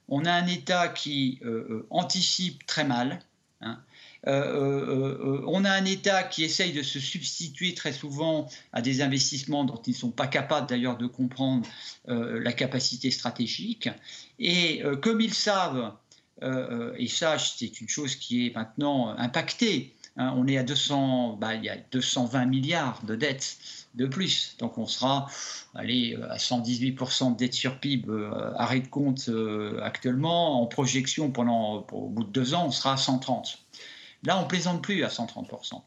on 0.09 0.25
a 0.25 0.33
un 0.33 0.47
État 0.47 0.89
qui 0.89 1.41
anticipe 1.91 2.67
très 2.67 2.85
mal. 2.85 3.21
Hein. 3.61 3.79
on 4.27 5.65
a 5.65 5.71
un 5.71 5.85
État 5.85 6.25
qui 6.25 6.43
essaye 6.43 6.73
de 6.73 6.83
se 6.83 6.99
substituer 6.99 7.75
très 7.75 7.93
souvent 7.93 8.49
à 8.73 8.83
des 8.83 9.03
investissements 9.03 9.65
dont 9.65 9.81
ils 9.87 9.93
ne 9.93 9.97
sont 9.97 10.11
pas 10.11 10.27
capables 10.27 10.69
d'ailleurs 10.69 10.97
de 10.97 11.07
comprendre 11.07 11.67
la 12.07 12.53
capacité 12.53 13.11
stratégique. 13.11 13.89
Et 14.39 14.83
comme 15.01 15.21
ils 15.21 15.35
savent 15.35 15.93
euh, 16.43 16.91
euh, 16.93 16.95
et 16.97 17.09
ça, 17.09 17.39
c'est 17.39 17.81
une 17.81 17.89
chose 17.89 18.17
qui 18.17 18.47
est 18.47 18.55
maintenant 18.55 19.17
impactée. 19.17 19.95
Hein. 20.17 20.35
on 20.37 20.47
est 20.47 20.59
à 20.59 20.63
200, 20.63 21.39
bah, 21.41 21.55
il 21.55 21.65
y 21.65 21.69
a 21.69 21.77
220 21.91 22.47
milliards 22.47 23.03
de 23.05 23.17
dettes 23.17 23.59
de 23.95 24.07
plus. 24.07 24.57
Donc 24.59 24.79
on 24.79 24.87
sera 24.87 25.29
allez, 25.75 26.19
à 26.31 26.37
118% 26.37 27.33
de 27.33 27.37
dette 27.37 27.55
sur 27.55 27.79
PIB, 27.79 28.09
euh, 28.09 28.53
arrêt 28.57 28.81
de 28.81 28.89
compte 28.89 29.31
actuellement. 29.83 30.63
En 30.63 30.67
projection, 30.67 31.31
pendant, 31.31 31.87
au 31.93 32.09
bout 32.09 32.25
de 32.25 32.31
deux 32.31 32.55
ans, 32.55 32.67
on 32.67 32.71
sera 32.71 32.95
à 32.95 32.97
130. 32.97 33.59
Là, 34.25 34.39
on 34.39 34.47
plaisante 34.47 34.83
plus 34.83 35.05
à 35.05 35.09
130%. 35.09 35.83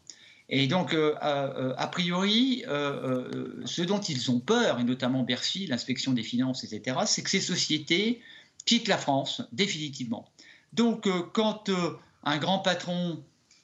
Et 0.50 0.68
donc, 0.68 0.96
a 1.22 1.88
priori, 1.88 2.64
ce 2.68 3.82
dont 3.82 4.00
ils 4.00 4.30
ont 4.30 4.40
peur, 4.40 4.80
et 4.80 4.84
notamment 4.84 5.24
Bercy, 5.24 5.66
l'inspection 5.68 6.12
des 6.12 6.22
finances, 6.22 6.64
etc., 6.64 6.98
c'est 7.06 7.24
que 7.24 7.30
ces 7.30 7.40
sociétés 7.40 8.22
quittent 8.66 8.88
la 8.88 8.98
France 8.98 9.42
définitivement. 9.52 10.26
Donc, 10.74 11.08
euh, 11.08 11.22
quand 11.34 11.70
euh, 11.70 11.98
un 12.24 12.38
grand 12.38 12.60
patron, 12.60 13.24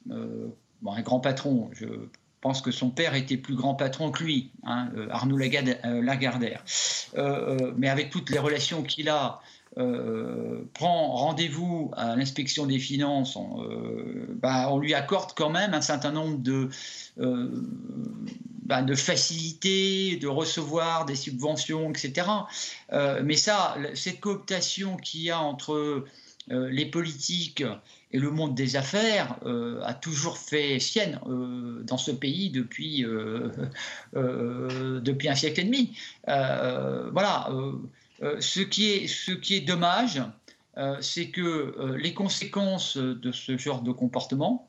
euh, 0.10 0.48
un 0.86 1.01
grand 1.01 1.20
patron, 1.20 1.70
je 1.74 1.86
pense 2.41 2.62
que 2.62 2.72
son 2.72 2.89
père 2.89 3.13
était 3.13 3.38
plus 3.38 3.55
grand 3.55 3.75
patron 3.75 4.12
que 4.12 4.24
lui, 4.24 4.51
hein, 4.63 4.89
Arnaud 5.12 5.38
Lagardère, 5.38 6.63
mais 7.77 7.88
avec 7.88 8.10
toutes 8.10 8.31
les 8.31 8.39
relations 8.39 8.81
qu'il 8.81 9.10
a, 9.10 9.41
prend 10.74 11.12
rendez-vous 11.12 11.91
à 11.96 12.15
l'inspection 12.15 12.65
des 12.65 12.79
finances, 12.79 13.36
on, 13.36 13.63
bah, 14.41 14.70
on, 14.72 14.79
lui 14.79 14.96
accorde 14.96 15.34
quand 15.36 15.51
même 15.51 15.75
un 15.75 15.81
certain 15.81 16.12
nombre 16.12 16.39
de, 16.39 16.70
bah, 18.72 18.81
de 18.81 18.96
facilités, 18.96 20.15
de 20.15 20.27
recevoir 20.29 21.05
des 21.05 21.15
subventions, 21.15 21.89
etc. 21.89 22.25
mais 23.22 23.36
ça, 23.36 23.75
cette 23.96 24.22
cooptation 24.22 24.96
qu'il 24.96 25.24
y 25.24 25.29
a 25.29 25.41
entre 25.41 25.74
euh, 25.74 26.08
les 26.51 26.86
politiques 26.86 27.63
et 28.12 28.20
le 28.20 28.29
monde 28.29 28.55
des 28.55 28.75
affaires 28.75 29.38
euh, 29.46 29.81
a 29.84 29.93
toujours 29.93 30.38
fait 30.38 30.79
sienne 30.79 31.20
euh, 31.27 31.81
dans 31.84 31.98
ce 31.98 32.12
pays 32.12 32.50
depuis, 32.50 33.03
depuis 34.13 35.29
un 35.29 35.36
siècle 35.36 35.62
et 35.62 35.63
demi. 35.63 35.98
voilà. 36.25 37.50
ce, 38.39 38.62
qui 38.62 38.91
est, 38.91 39.08
ce 39.08 39.31
qui 39.31 39.55
est 39.55 39.62
dommage, 39.62 40.22
c'est 41.00 41.29
que 41.29 41.96
les 41.98 42.13
conséquences 42.13 42.98
de 42.98 43.31
ce 43.31 43.58
genre 43.58 43.81
de 43.81 43.91
comportement, 43.91 44.67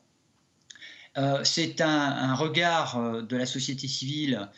c'est 1.43 1.81
un, 1.81 1.89
un, 1.89 2.35
regard 2.35 3.23
de 3.23 3.37
la 3.37 3.45
société 3.45 3.87
civile 3.87 4.49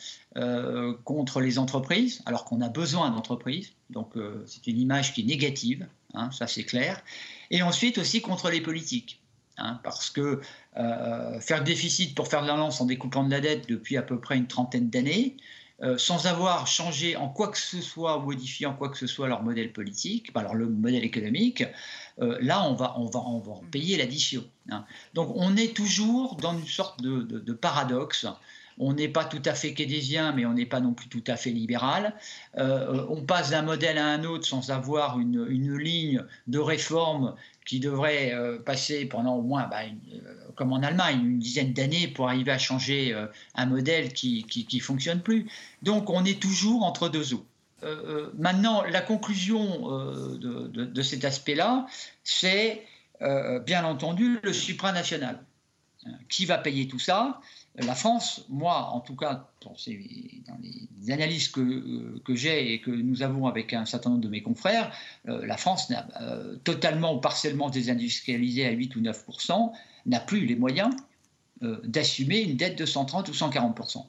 contre 1.04 1.40
les 1.40 1.58
entreprises, 1.58 2.22
alors 2.26 2.44
qu'on 2.44 2.60
a 2.60 2.68
besoin 2.68 3.10
d'entreprises. 3.10 3.72
Donc 3.90 4.14
c'est 4.46 4.66
une 4.66 4.78
image 4.78 5.12
qui 5.12 5.22
est 5.22 5.24
négative. 5.24 5.86
Hein, 6.16 6.30
ça 6.32 6.46
c'est 6.46 6.64
clair. 6.64 7.02
Et 7.50 7.62
ensuite 7.62 7.98
aussi 7.98 8.20
contre 8.20 8.50
les 8.50 8.60
politiques. 8.60 9.20
Hein, 9.58 9.80
parce 9.84 10.10
que 10.10 10.42
faire 11.40 11.64
déficit 11.64 12.14
pour 12.14 12.28
faire 12.28 12.42
de 12.42 12.46
la 12.46 12.56
lance 12.56 12.82
en 12.82 12.84
découpant 12.84 13.24
de 13.24 13.30
la 13.30 13.40
dette 13.40 13.66
depuis 13.68 13.96
à 13.96 14.02
peu 14.02 14.20
près 14.20 14.36
une 14.36 14.46
trentaine 14.46 14.90
d'années, 14.90 15.38
sans 15.96 16.26
avoir 16.26 16.66
changé 16.66 17.16
en 17.16 17.30
quoi 17.30 17.48
que 17.48 17.56
ce 17.56 17.80
soit, 17.80 18.18
modifié 18.18 18.66
en 18.66 18.74
quoi 18.74 18.90
que 18.90 18.98
ce 18.98 19.06
soit 19.06 19.28
leur 19.28 19.42
modèle 19.42 19.72
politique, 19.72 20.30
alors 20.34 20.54
le 20.54 20.68
modèle 20.68 21.04
économique, 21.04 21.64
là, 22.18 22.68
on 22.68 22.74
va, 22.74 22.98
on 22.98 23.06
va, 23.06 23.20
on 23.20 23.38
va 23.38 23.54
payer 23.70 23.96
l'addition. 23.96 24.44
Hein. 24.68 24.84
Donc, 25.14 25.32
on 25.34 25.56
est 25.56 25.74
toujours 25.74 26.36
dans 26.36 26.52
une 26.52 26.66
sorte 26.66 27.00
de, 27.00 27.22
de 27.22 27.52
paradoxe 27.54 28.26
on 28.78 28.92
n'est 28.92 29.08
pas 29.08 29.24
tout 29.24 29.42
à 29.44 29.54
fait 29.54 29.72
keynésien, 29.74 30.32
mais 30.32 30.44
on 30.44 30.52
n'est 30.52 30.66
pas 30.66 30.80
non 30.80 30.92
plus 30.92 31.08
tout 31.08 31.24
à 31.26 31.36
fait 31.36 31.50
libéral. 31.50 32.14
Euh, 32.58 33.06
on 33.08 33.22
passe 33.22 33.50
d'un 33.50 33.62
modèle 33.62 33.98
à 33.98 34.06
un 34.06 34.24
autre 34.24 34.46
sans 34.46 34.70
avoir 34.70 35.18
une, 35.18 35.46
ligne 35.76 36.22
de 36.46 36.58
réforme 36.58 37.34
qui 37.64 37.80
devrait 37.80 38.32
euh, 38.32 38.58
passer 38.58 39.06
pendant 39.06 39.36
au 39.36 39.42
moins, 39.42 39.66
bah, 39.66 39.80
euh, 39.82 40.18
comme 40.54 40.72
en 40.72 40.82
Allemagne, 40.82 41.20
une 41.20 41.38
dizaine 41.38 41.72
d'années 41.72 42.08
pour 42.08 42.28
arriver 42.28 42.52
à 42.52 42.58
changer 42.58 43.14
un 43.54 43.66
modèle 43.66 44.12
qui 44.12 44.66
ne 44.72 44.80
fonctionne 44.80 45.20
plus. 45.20 45.46
Donc 45.82 46.10
on 46.10 46.24
est 46.24 46.40
toujours 46.40 46.84
entre 46.84 47.08
deux 47.08 47.34
eaux. 47.34 47.46
maintenant, 48.38 48.82
la 48.82 49.00
conclusion 49.00 49.88
de, 50.38 50.66
de, 50.66 51.02
cet 51.02 51.24
aspect-là, 51.24 51.86
c'est 52.24 52.82
bien 53.20 53.84
entendu 53.84 54.38
le 54.42 54.52
supranational. 54.52 55.40
Qui 56.28 56.44
va 56.44 56.58
payer 56.58 56.88
tout 56.88 56.98
ça 56.98 57.40
la 57.78 57.94
France, 57.94 58.44
moi 58.48 58.90
en 58.92 59.00
tout 59.00 59.16
cas, 59.16 59.48
dans, 59.60 59.74
les 59.84 61.12
analyses 61.12 61.48
que, 61.48 62.18
que 62.24 62.34
j'ai 62.34 62.72
et 62.72 62.80
que 62.80 62.90
nous 62.90 63.22
avons 63.22 63.46
avec 63.46 63.74
un 63.74 63.84
certain 63.84 64.10
nombre 64.10 64.22
de 64.22 64.28
mes 64.28 64.42
confrères, 64.42 64.90
euh, 65.28 65.44
la 65.44 65.56
France 65.56 65.92
euh, 66.20 66.56
totalement 66.64 67.14
ou 67.14 67.20
partiellement 67.20 67.68
désindustrialisé 67.68 68.66
à 68.66 68.70
8 68.70 68.96
ou 68.96 69.00
9% 69.02 69.72
n'a 70.06 70.20
plus 70.20 70.46
les 70.46 70.56
moyens 70.56 70.94
euh, 71.62 71.78
d'assumer 71.84 72.40
une 72.40 72.56
dette 72.56 72.78
de 72.78 72.86
130 72.86 73.28
ou 73.28 73.32
140% 73.32 74.06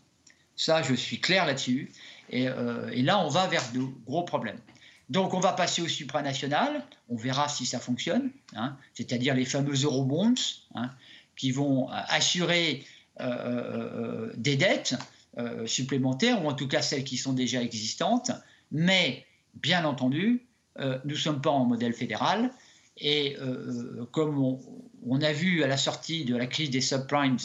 Ça, 0.56 0.82
je 0.82 0.94
suis 0.94 1.20
clair 1.20 1.46
là-dessus. 1.46 1.92
Et, 2.30 2.50
là, 3.04 3.24
on 3.24 3.30
va 3.30 3.48
vers 3.48 3.72
de 3.72 3.86
gros 4.06 4.24
problèmes. 4.24 4.60
Donc, 5.10 5.34
on 5.34 5.40
va 5.40 5.54
passer 5.54 5.82
au 5.82 5.88
supranational. 5.88 6.84
On 7.08 7.16
verra 7.16 7.48
si 7.48 7.66
ça 7.66 7.80
fonctionne. 7.80 8.32
Hein, 8.54 8.76
c'est-à-dire 8.94 9.34
les 9.34 9.46
fameux 9.46 9.76
eurobonds 9.76 10.34
hein, 10.76 10.90
qui 11.38 11.52
vont 11.52 11.88
assurer 11.90 12.84
euh, 13.20 13.26
euh, 13.26 14.32
des 14.36 14.58
dettes 14.58 14.96
euh, 15.38 15.66
supplémentaires, 15.66 16.44
ou 16.44 16.50
en 16.50 16.54
tout 16.54 16.68
cas 16.68 16.82
celles 16.82 17.04
qui 17.04 17.18
sont 17.18 17.34
déjà 17.34 17.62
existantes. 17.62 18.32
Mais, 18.72 19.26
bien 19.56 19.86
entendu, 19.86 20.44
nous 20.80 21.00
ne 21.06 21.16
sommes 21.16 21.42
pas 21.42 21.50
en 21.50 21.66
modèle 21.66 21.94
fédéral. 21.94 22.52
Et 22.98 23.36
comme 24.12 24.60
on, 25.08 25.22
a 25.22 25.32
vu 25.32 25.64
à 25.64 25.68
la 25.68 25.78
sortie 25.78 26.26
de 26.26 26.36
la 26.36 26.46
crise 26.46 26.70
des 26.70 26.82
subprimes, 26.82 27.38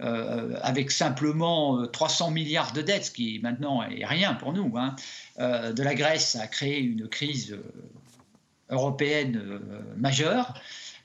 avec 0.00 0.90
simplement 0.90 1.86
300 1.86 2.32
milliards 2.32 2.72
de 2.72 2.82
dettes, 2.82 3.04
ce 3.04 3.10
qui 3.12 3.38
maintenant 3.40 3.84
est 3.84 4.04
rien 4.04 4.34
pour 4.34 4.52
nous, 4.52 4.72
hein, 4.76 4.96
de 5.38 5.82
la 5.82 5.94
Grèce 5.94 6.34
a 6.34 6.48
créé 6.48 6.80
une 6.80 7.08
crise 7.08 7.56
européenne 8.68 9.60
majeure. 9.96 10.54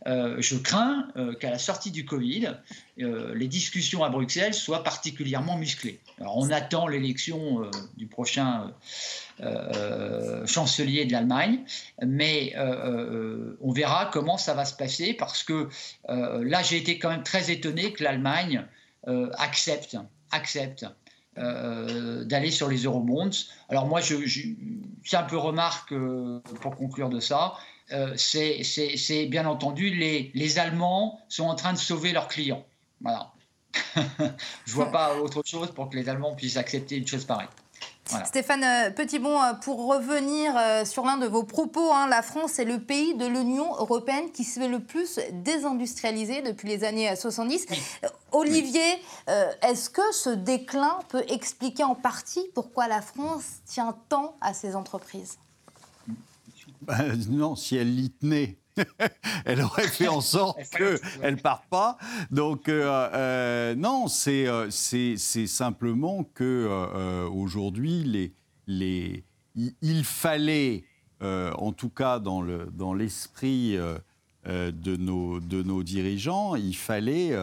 Euh, 0.08 0.38
je 0.40 0.56
crains 0.56 1.10
euh, 1.18 1.34
qu'à 1.34 1.50
la 1.50 1.60
sortie 1.60 1.92
du 1.92 2.06
Covid, 2.06 2.54
euh, 3.00 3.36
les 3.36 3.48
discussions 3.48 4.04
à 4.06 4.10
Bruxelles 4.10 4.54
soient 4.54 4.84
particulièrement 4.84 5.58
musclées. 5.58 6.00
On 6.20 6.50
attend 6.52 6.88
l'élection 6.88 7.70
du 7.96 8.08
prochain 8.08 8.74
chancelier 10.46 11.06
de 11.06 11.12
l'Allemagne, 11.12 11.60
mais 12.02 12.56
on 12.58 13.72
verra 13.72 14.10
comment 14.12 14.38
ça 14.38 14.56
va 14.56 14.66
se 14.66 14.76
passer 14.76 15.14
parce 15.14 15.44
que 15.44 15.70
là, 16.08 16.64
j'ai 16.64 16.78
été 16.78 16.98
quand 16.98 17.10
même 17.10 17.24
très 17.24 17.52
étonné 17.52 17.94
que 17.94 18.04
l'Allemagne 18.04 18.66
accepte, 19.38 19.98
accepte 20.32 20.88
d'aller 21.36 22.50
sur 22.50 22.68
les 22.68 22.86
eurobonds. 22.86 23.30
Alors 23.70 23.86
moi, 23.86 24.02
je, 24.02 24.26
je, 24.26 24.42
simple 25.06 25.36
remarque 25.36 25.94
pour 26.62 26.76
conclure 26.76 27.10
de 27.10 27.20
ça, 27.20 27.54
euh, 27.94 28.14
c'est 28.18 29.26
bien 29.28 29.46
entendu 29.46 29.90
les, 29.90 30.32
les, 30.34 30.60
Allemands 30.60 31.22
sont 31.30 31.46
en 31.46 31.56
train 31.56 31.72
de 31.72 31.78
sauver 31.78 32.12
leurs 32.12 32.28
clients. 32.28 32.66
Voilà. 33.02 33.32
Je 33.96 34.72
ne 34.72 34.76
vois 34.76 34.92
pas 34.92 35.16
autre 35.16 35.42
chose 35.46 35.72
pour 35.72 35.90
que 35.90 35.96
les 35.96 36.10
Allemands 36.10 36.36
puissent 36.36 36.58
accepter 36.58 36.98
une 36.98 37.08
chose 37.08 37.24
pareille. 37.24 37.48
Stéphane 38.26 38.64
euh, 38.64 38.90
Petitbon, 38.90 39.42
euh, 39.42 39.54
pour 39.54 39.86
revenir 39.88 40.54
sur 40.86 41.06
l'un 41.06 41.18
de 41.18 41.28
vos 41.28 41.44
propos, 41.44 41.92
hein, 41.94 42.08
la 42.10 42.22
France 42.22 42.60
est 42.60 42.66
le 42.66 42.80
pays 42.80 43.16
de 43.16 43.26
l'Union 43.26 43.74
européenne 43.76 44.32
qui 44.34 44.44
se 44.44 44.60
fait 44.60 44.68
le 44.68 44.80
plus 44.80 45.20
désindustrialiser 45.32 46.42
depuis 46.42 46.68
les 46.68 46.84
années 46.84 47.16
70. 47.16 47.68
Olivier, 48.32 49.02
est-ce 49.62 49.90
que 49.90 50.14
ce 50.14 50.30
déclin 50.30 51.00
peut 51.10 51.24
expliquer 51.30 51.84
en 51.84 51.96
partie 51.96 52.50
pourquoi 52.54 52.88
la 52.88 53.02
France 53.02 53.46
tient 53.66 53.96
tant 54.10 54.36
à 54.42 54.54
ses 54.54 54.76
entreprises? 54.76 55.38
non, 57.30 57.56
si 57.56 57.76
elle 57.76 57.96
l'y 57.96 58.10
tenait. 58.10 58.58
elle 59.46 59.62
aurait 59.62 59.88
fait 59.88 60.08
en 60.08 60.22
sorte 60.22 60.58
qu'elle 60.70 61.36
ne 61.36 61.40
parte 61.40 61.66
pas. 61.70 61.98
Donc, 62.32 62.70
euh, 62.70 63.10
euh, 63.14 63.76
non, 63.76 64.06
euh, 64.28 64.68
c'est 64.70 65.48
simplement 65.48 66.24
que 66.34 67.28
aujourd'hui, 67.32 68.04
les, 68.04 68.34
les, 68.68 69.24
il 69.82 70.04
fallait, 70.04 70.84
en 71.22 71.72
tout 71.72 71.90
cas 71.90 72.20
dans 72.20 72.42
l'esprit 72.94 73.78
dans 73.78 74.72
de, 74.72 74.96
nos, 74.96 75.40
de 75.40 75.64
nos 75.64 75.84
dirigeants, 75.84 76.56
il 76.56 76.76
fallait 76.76 77.36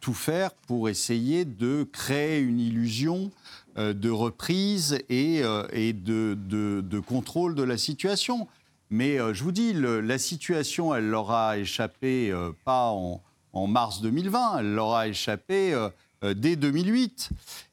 tout 0.00 0.14
faire 0.14 0.52
pour 0.54 0.88
essayer 0.88 1.44
de 1.44 1.84
créer 1.84 2.40
une 2.40 2.60
illusion 2.60 3.30
de 3.76 4.10
reprise 4.10 4.98
et, 5.08 5.40
euh, 5.42 5.66
de, 5.92 7.00
contrôle 7.00 7.54
de 7.54 7.62
la 7.62 7.78
situation. 7.78 8.48
Mais 8.90 9.18
euh, 9.18 9.32
je 9.32 9.42
vous 9.42 9.52
dis, 9.52 9.72
la 9.72 10.18
situation, 10.18 10.94
elle 10.94 11.08
leur 11.08 11.30
a 11.30 11.58
échappé 11.58 12.34
pas 12.64 12.90
en, 12.90 13.66
mars 13.66 14.00
2020, 14.00 14.58
elle 14.58 14.74
leur 14.74 14.94
a 14.94 15.08
échappé 15.08 15.74
dès 16.22 16.56
2008. 16.56 17.30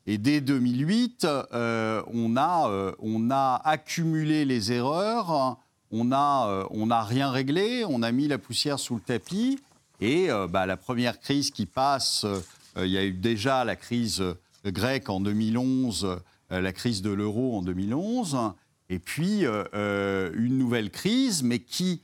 Et 0.07 0.17
dès 0.17 0.41
2008, 0.41 1.27
on, 1.51 2.35
a, 2.37 3.61
accumulé 3.63 4.45
les 4.45 4.71
erreurs, 4.71 5.57
on 5.91 6.05
n'a 6.05 7.03
rien 7.03 7.29
réglé, 7.29 7.83
on 7.87 8.01
a 8.03 8.11
mis 8.11 8.27
la 8.27 8.37
poussière 8.37 8.79
sous 8.79 8.95
le 8.95 9.01
tapis. 9.01 9.59
Et 10.01 10.29
bah, 10.49 10.65
la 10.65 10.77
première 10.77 11.19
crise 11.19 11.51
qui 11.51 11.65
passe, 11.65 12.25
il 12.77 12.87
y 12.87 12.97
a 12.97 13.03
eu 13.03 13.11
déjà 13.11 13.65
la 13.65 13.75
crise 13.75 14.23
grecque 14.65 15.09
en 15.09 15.19
2011, 15.19 16.19
euh, 16.51 16.61
la 16.61 16.73
crise 16.73 17.01
de 17.01 17.11
l'euro 17.11 17.57
en 17.57 17.61
2011, 17.61 18.37
et 18.89 18.99
puis 18.99 19.45
euh, 19.45 19.63
euh, 19.73 20.31
une 20.33 20.57
nouvelle 20.57 20.89
crise, 20.89 21.43
mais 21.43 21.59
qui, 21.59 22.01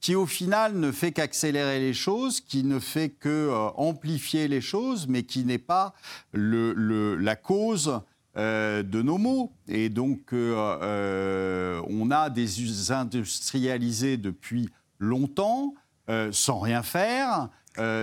qui 0.00 0.14
au 0.14 0.26
final 0.26 0.76
ne 0.76 0.92
fait 0.92 1.12
qu'accélérer 1.12 1.80
les 1.80 1.94
choses, 1.94 2.40
qui 2.40 2.64
ne 2.64 2.78
fait 2.78 3.08
que 3.08 3.50
amplifier 3.76 4.46
les 4.46 4.60
choses, 4.60 5.08
mais 5.08 5.22
qui 5.22 5.44
n'est 5.44 5.58
pas 5.58 5.94
la 6.34 7.36
cause 7.36 8.00
de 8.36 9.02
nos 9.02 9.18
maux. 9.18 9.52
Et 9.66 9.88
donc, 9.88 10.32
on 10.32 12.10
a 12.10 12.30
des 12.30 12.92
industrialisés 12.92 14.18
depuis 14.18 14.68
longtemps, 15.00 15.74
sans 16.30 16.60
rien 16.60 16.84
faire, 16.84 17.48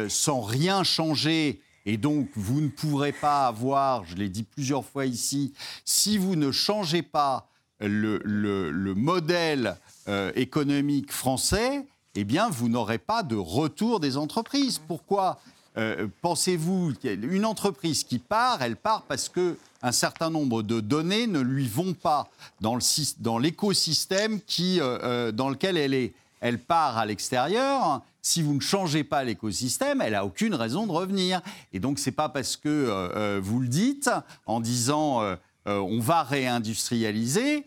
sans 0.09 0.41
rien 0.41 0.83
changer 0.83 1.61
et 1.85 1.97
donc, 1.97 2.27
vous 2.35 2.61
ne 2.61 2.69
pourrez 2.69 3.11
pas 3.11 3.45
avoir, 3.45 4.05
je 4.05 4.15
l'ai 4.15 4.29
dit 4.29 4.43
plusieurs 4.43 4.83
fois 4.83 5.05
ici, 5.05 5.53
si 5.83 6.17
vous 6.17 6.35
ne 6.35 6.51
changez 6.51 7.03
pas 7.03 7.47
le, 7.79 8.93
modèle 8.95 9.77
euh, 10.07 10.31
économique 10.35 11.11
français, 11.11 11.85
eh 12.15 12.23
bien, 12.23 12.49
vous 12.49 12.69
n'aurez 12.69 12.97
pas 12.97 13.21
de 13.21 13.35
retour 13.35 13.99
des 13.99 14.17
entreprises. 14.17 14.79
Pourquoi 14.79 15.39
euh, 15.77 16.07
pensez-vous 16.21 16.93
qu'une 16.95 17.45
entreprise 17.45 18.03
qui 18.03 18.17
part, 18.19 18.61
elle 18.61 18.77
part 18.77 19.03
parce 19.03 19.29
que 19.29 19.57
un 19.83 19.91
certain 19.91 20.31
nombre 20.31 20.63
de 20.63 20.79
données 20.79 21.27
ne 21.27 21.39
lui 21.39 21.67
vont 21.67 21.93
pas 21.93 22.29
dans 22.61 23.37
l'écosystème 23.37 24.39
euh, 24.79 25.31
dans 25.31 25.49
lequel 25.49 25.77
elle 25.77 25.93
est? 25.93 26.13
Elle 26.45 26.59
part 26.59 26.99
à 26.99 27.07
l'extérieur 27.07 28.03
si 28.21 28.43
vous 28.43 28.53
ne 28.53 28.59
changez 28.59 29.03
pas 29.03 29.23
l'écosystème, 29.23 29.99
elle 29.99 30.13
n'a 30.13 30.25
aucune 30.25 30.53
raison 30.53 30.85
de 30.85 30.91
revenir. 30.91 31.41
Et 31.73 31.79
donc, 31.79 31.97
ce 31.97 32.07
n'est 32.07 32.15
pas 32.15 32.29
parce 32.29 32.55
que 32.55 32.69
euh, 32.69 33.09
euh, 33.15 33.39
vous 33.41 33.59
le 33.59 33.67
dites 33.67 34.11
en 34.45 34.59
disant 34.59 35.23
euh, 35.23 35.35
on 35.65 35.99
va 35.99 36.21
réindustrialiser, 36.21 37.65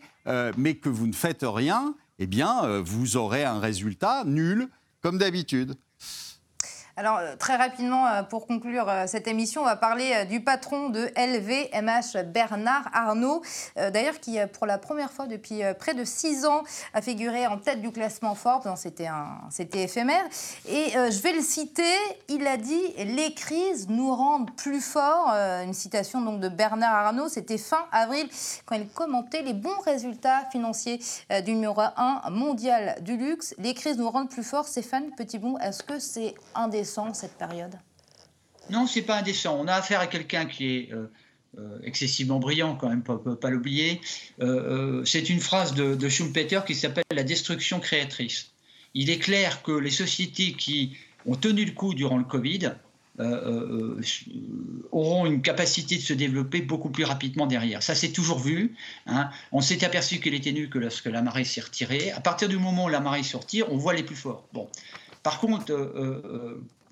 mais 0.55 0.75
que 0.75 0.87
vous 0.87 1.07
ne 1.07 1.13
faites 1.13 1.43
rien, 1.43 1.93
eh 2.19 2.27
bien, 2.27 2.79
vous 2.79 3.17
aurez 3.17 3.43
un 3.43 3.59
résultat 3.59 4.23
nul, 4.25 4.69
comme 5.01 5.17
d'habitude. 5.17 5.75
Alors, 6.99 7.19
euh, 7.19 7.37
très 7.37 7.55
rapidement, 7.55 8.07
euh, 8.07 8.23
pour 8.23 8.45
conclure 8.45 8.89
euh, 8.89 9.05
cette 9.07 9.25
émission, 9.29 9.61
on 9.61 9.63
va 9.63 9.77
parler 9.77 10.25
du 10.25 10.41
patron 10.41 10.89
de 10.89 11.09
LVMH, 11.15 12.25
Bernard 12.25 12.89
Arnault, 12.91 13.41
d'ailleurs, 13.77 14.19
qui, 14.19 14.37
pour 14.51 14.65
la 14.67 14.77
première 14.77 15.09
fois 15.09 15.25
depuis 15.25 15.61
près 15.79 15.93
de 15.93 16.03
six 16.03 16.45
ans, 16.45 16.63
a 16.93 17.01
figuré 17.01 17.47
en 17.47 17.57
tête 17.57 17.81
du 17.81 17.91
classement 17.91 18.35
Forbes. 18.35 18.73
C'était 18.75 19.83
éphémère. 19.83 20.23
Et 20.67 20.91
je 20.91 21.21
vais 21.21 21.33
le 21.33 21.41
citer, 21.41 21.95
il 22.27 22.45
a 22.47 22.57
dit 22.57 22.81
«Les 22.97 23.33
crises 23.33 23.87
nous 23.87 24.13
rendent 24.13 24.53
plus 24.55 24.81
forts». 24.81 25.33
Une 25.63 25.73
citation 25.73 26.21
donc 26.21 26.39
de 26.39 26.49
Bernard 26.49 26.93
Arnault, 26.93 27.29
c'était 27.29 27.57
fin 27.57 27.85
avril, 27.91 28.27
quand 28.65 28.75
il 28.75 28.87
commentait 28.89 29.43
les 29.43 29.53
bons 29.53 29.79
résultats 29.85 30.45
financiers 30.51 30.99
du 31.45 31.53
numéro 31.53 31.81
1 31.81 32.29
mondial 32.31 32.97
du 33.01 33.15
luxe. 33.17 33.55
Les 33.57 33.73
crises 33.73 33.97
nous 33.97 34.09
rendent 34.09 34.29
plus 34.29 34.43
forts. 34.43 34.67
Stéphane 34.67 35.11
Petitbon, 35.15 35.57
est-ce 35.59 35.83
que 35.83 35.99
c'est 35.99 36.35
un 36.55 36.67
cette 37.13 37.37
période? 37.37 37.75
Non, 38.69 38.87
c'est 38.87 39.01
pas 39.01 39.17
indécent. 39.17 39.57
On 39.59 39.67
a 39.67 39.73
affaire 39.73 39.99
à 39.99 40.07
quelqu'un 40.07 40.45
qui 40.45 40.75
est 40.75 40.93
euh, 40.93 41.07
euh, 41.57 41.79
excessivement 41.83 42.39
brillant, 42.39 42.75
quand 42.75 42.89
même, 42.89 43.03
pas, 43.03 43.17
pas 43.17 43.49
l'oublier. 43.49 43.99
Euh, 44.41 45.03
c'est 45.05 45.29
une 45.29 45.39
phrase 45.39 45.73
de, 45.73 46.09
Schumpeter 46.09 46.61
qui 46.65 46.75
s'appelle 46.75 47.03
la 47.11 47.23
destruction 47.23 47.79
créatrice. 47.79 48.51
Il 48.93 49.09
est 49.09 49.19
clair 49.19 49.61
que 49.63 49.71
les 49.71 49.91
sociétés 49.91 50.53
qui 50.53 50.97
ont 51.25 51.35
tenu 51.35 51.65
le 51.65 51.71
coup 51.71 51.93
durant 51.93 52.17
le 52.17 52.23
Covid 52.23 52.71
auront 54.93 55.25
une 55.25 55.41
capacité 55.41 55.97
de 55.97 56.01
se 56.01 56.13
développer 56.13 56.61
beaucoup 56.61 56.89
plus 56.89 57.03
rapidement 57.03 57.47
derrière. 57.47 57.83
Ça, 57.83 57.93
c'est 57.93 58.13
toujours 58.13 58.39
vu. 58.39 58.75
Hein. 59.07 59.29
On 59.51 59.59
s'est 59.59 59.83
aperçu 59.83 60.21
qu'elle 60.21 60.35
était 60.35 60.53
nulle 60.53 60.69
que 60.69 60.79
lorsque 60.79 61.07
la 61.07 61.21
marée 61.21 61.43
s'est 61.43 61.59
retirée. 61.59 62.11
À 62.11 62.21
partir 62.21 62.47
du 62.47 62.57
moment 62.57 62.85
où 62.85 62.87
la 62.87 63.01
marée 63.01 63.23
se 63.23 63.35
retire, 63.35 63.69
on 63.73 63.75
voit 63.75 63.93
les 63.93 64.03
plus 64.03 64.15
forts. 64.15 64.47
Bon. 64.53 64.69
Par 65.21 65.41
contre, 65.41 65.65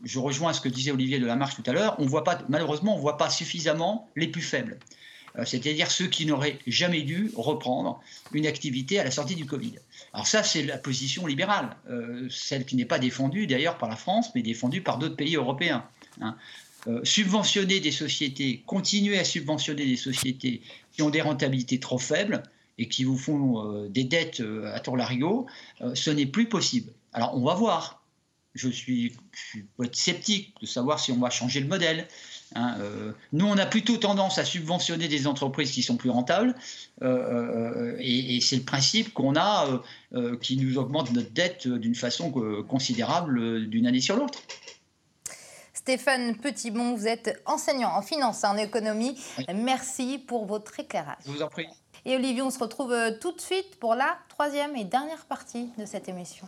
je 0.04 0.20
rejoins 0.20 0.54
ce 0.54 0.62
que 0.62 0.70
disait 0.70 0.92
Olivier 0.92 1.20
de 1.20 1.26
la 1.26 1.36
Marche 1.36 1.56
tout 1.56 1.64
à 1.66 1.74
l'heure, 1.74 1.96
on 2.00 2.06
voit 2.06 2.24
pas, 2.24 2.40
malheureusement, 2.50 2.94
on 2.94 2.98
ne 2.98 3.02
voit 3.02 3.18
pas 3.18 3.30
suffisamment 3.30 4.10
les 4.16 4.28
plus 4.28 4.42
faibles, 4.42 4.78
euh, 5.38 5.46
c'est-à-dire 5.46 5.92
ceux 5.92 6.08
qui 6.08 6.26
n'auraient 6.26 6.60
jamais 6.68 7.02
dû 7.02 7.32
reprendre 7.36 8.02
une 8.34 8.48
activité 8.48 9.00
à 9.00 9.04
la 9.04 9.12
sortie 9.12 9.36
du 9.36 9.46
Covid. 9.46 9.76
Alors 10.14 10.28
ça, 10.28 10.44
c'est 10.44 10.64
la 10.64 10.78
position 10.78 11.26
libérale, 11.26 11.76
euh, 11.90 12.28
celle 12.30 12.66
qui 12.66 12.76
n'est 12.76 12.86
pas 12.86 13.00
défendue 13.00 13.48
d'ailleurs 13.48 13.78
par 13.78 13.90
la 13.90 13.96
France, 13.96 14.30
mais 14.36 14.42
défendue 14.42 14.82
par 14.82 14.98
d'autres 14.98 15.16
pays 15.16 15.36
européens. 15.36 15.86
Hein. 16.22 16.36
Euh, 16.88 17.04
subventionner 17.04 17.80
des 17.80 17.92
sociétés, 17.92 18.64
continuer 18.66 19.18
à 19.20 19.24
subventionner 19.24 19.86
des 19.86 19.98
sociétés 19.98 20.62
qui 20.92 21.02
ont 21.02 21.10
des 21.10 21.22
rentabilités 21.22 21.80
trop 21.80 21.98
faibles 21.98 22.44
et 22.78 22.88
qui 22.88 23.04
vous 23.04 23.18
font 23.18 23.88
des 23.90 24.04
dettes 24.04 24.44
à 24.72 24.80
tour 24.80 24.98
larigot, 24.98 25.48
ce 25.96 26.12
n'est 26.12 26.28
plus 26.28 26.48
possible. 26.48 26.92
Alors 27.12 27.36
on 27.36 27.44
va 27.44 27.56
voir 27.56 28.04
je 28.58 28.70
suis, 28.70 29.14
sceptique 29.94 30.54
de 30.62 30.66
savoir 30.66 31.00
si 31.00 31.12
on 31.12 31.18
va 31.18 31.30
changer 31.30 31.60
le 31.60 31.68
modèle. 31.68 32.08
Hein, 32.56 32.78
euh, 32.80 33.12
nous, 33.34 33.46
on 33.46 33.58
a 33.58 33.66
plutôt 33.66 33.98
tendance 33.98 34.38
à 34.38 34.46
subventionner 34.46 35.08
des 35.08 35.28
entreprises 35.28 35.72
qui 35.72 35.84
sont 35.84 35.98
plus 35.98 36.10
rentables, 36.10 36.56
euh, 37.02 37.08
euh, 37.08 37.98
et, 38.00 38.40
c'est 38.42 38.56
le 38.56 38.64
principe 38.64 39.14
qu'on 39.14 39.36
a 39.36 39.82
qui 40.42 40.58
nous 40.58 40.78
augmente 40.78 41.12
notre 41.12 41.32
dette 41.32 41.68
d'une 41.68 41.96
façon 41.96 42.32
considérable 42.68 43.68
d'une 43.68 43.86
année 43.88 44.00
sur 44.00 44.16
l'autre. 44.16 44.40
Stéphane 45.74 46.36
Petitbon, 46.36 46.96
vous 46.96 47.08
êtes 47.08 47.42
enseignant 47.46 47.90
en 47.96 48.02
finance 48.02 48.44
et 48.44 48.48
en 48.48 48.58
économie. 48.58 49.18
Merci 49.54 50.18
pour 50.18 50.46
votre 50.46 50.80
éclairage. 50.80 51.18
Je 51.26 51.32
vous 51.32 51.42
en 51.42 51.48
prie. 51.48 51.68
Et 52.06 52.16
Olivier, 52.16 52.42
on 52.42 52.52
se 52.52 52.60
retrouve 52.60 52.96
tout 53.20 53.34
de 53.34 53.42
suite 53.42 53.78
pour 53.80 53.96
la 53.96 54.18
troisième 54.30 54.76
et 54.76 54.86
dernière 54.86 55.26
partie 55.26 55.70
de 55.78 55.86
cette 55.86 56.08
émission. 56.08 56.48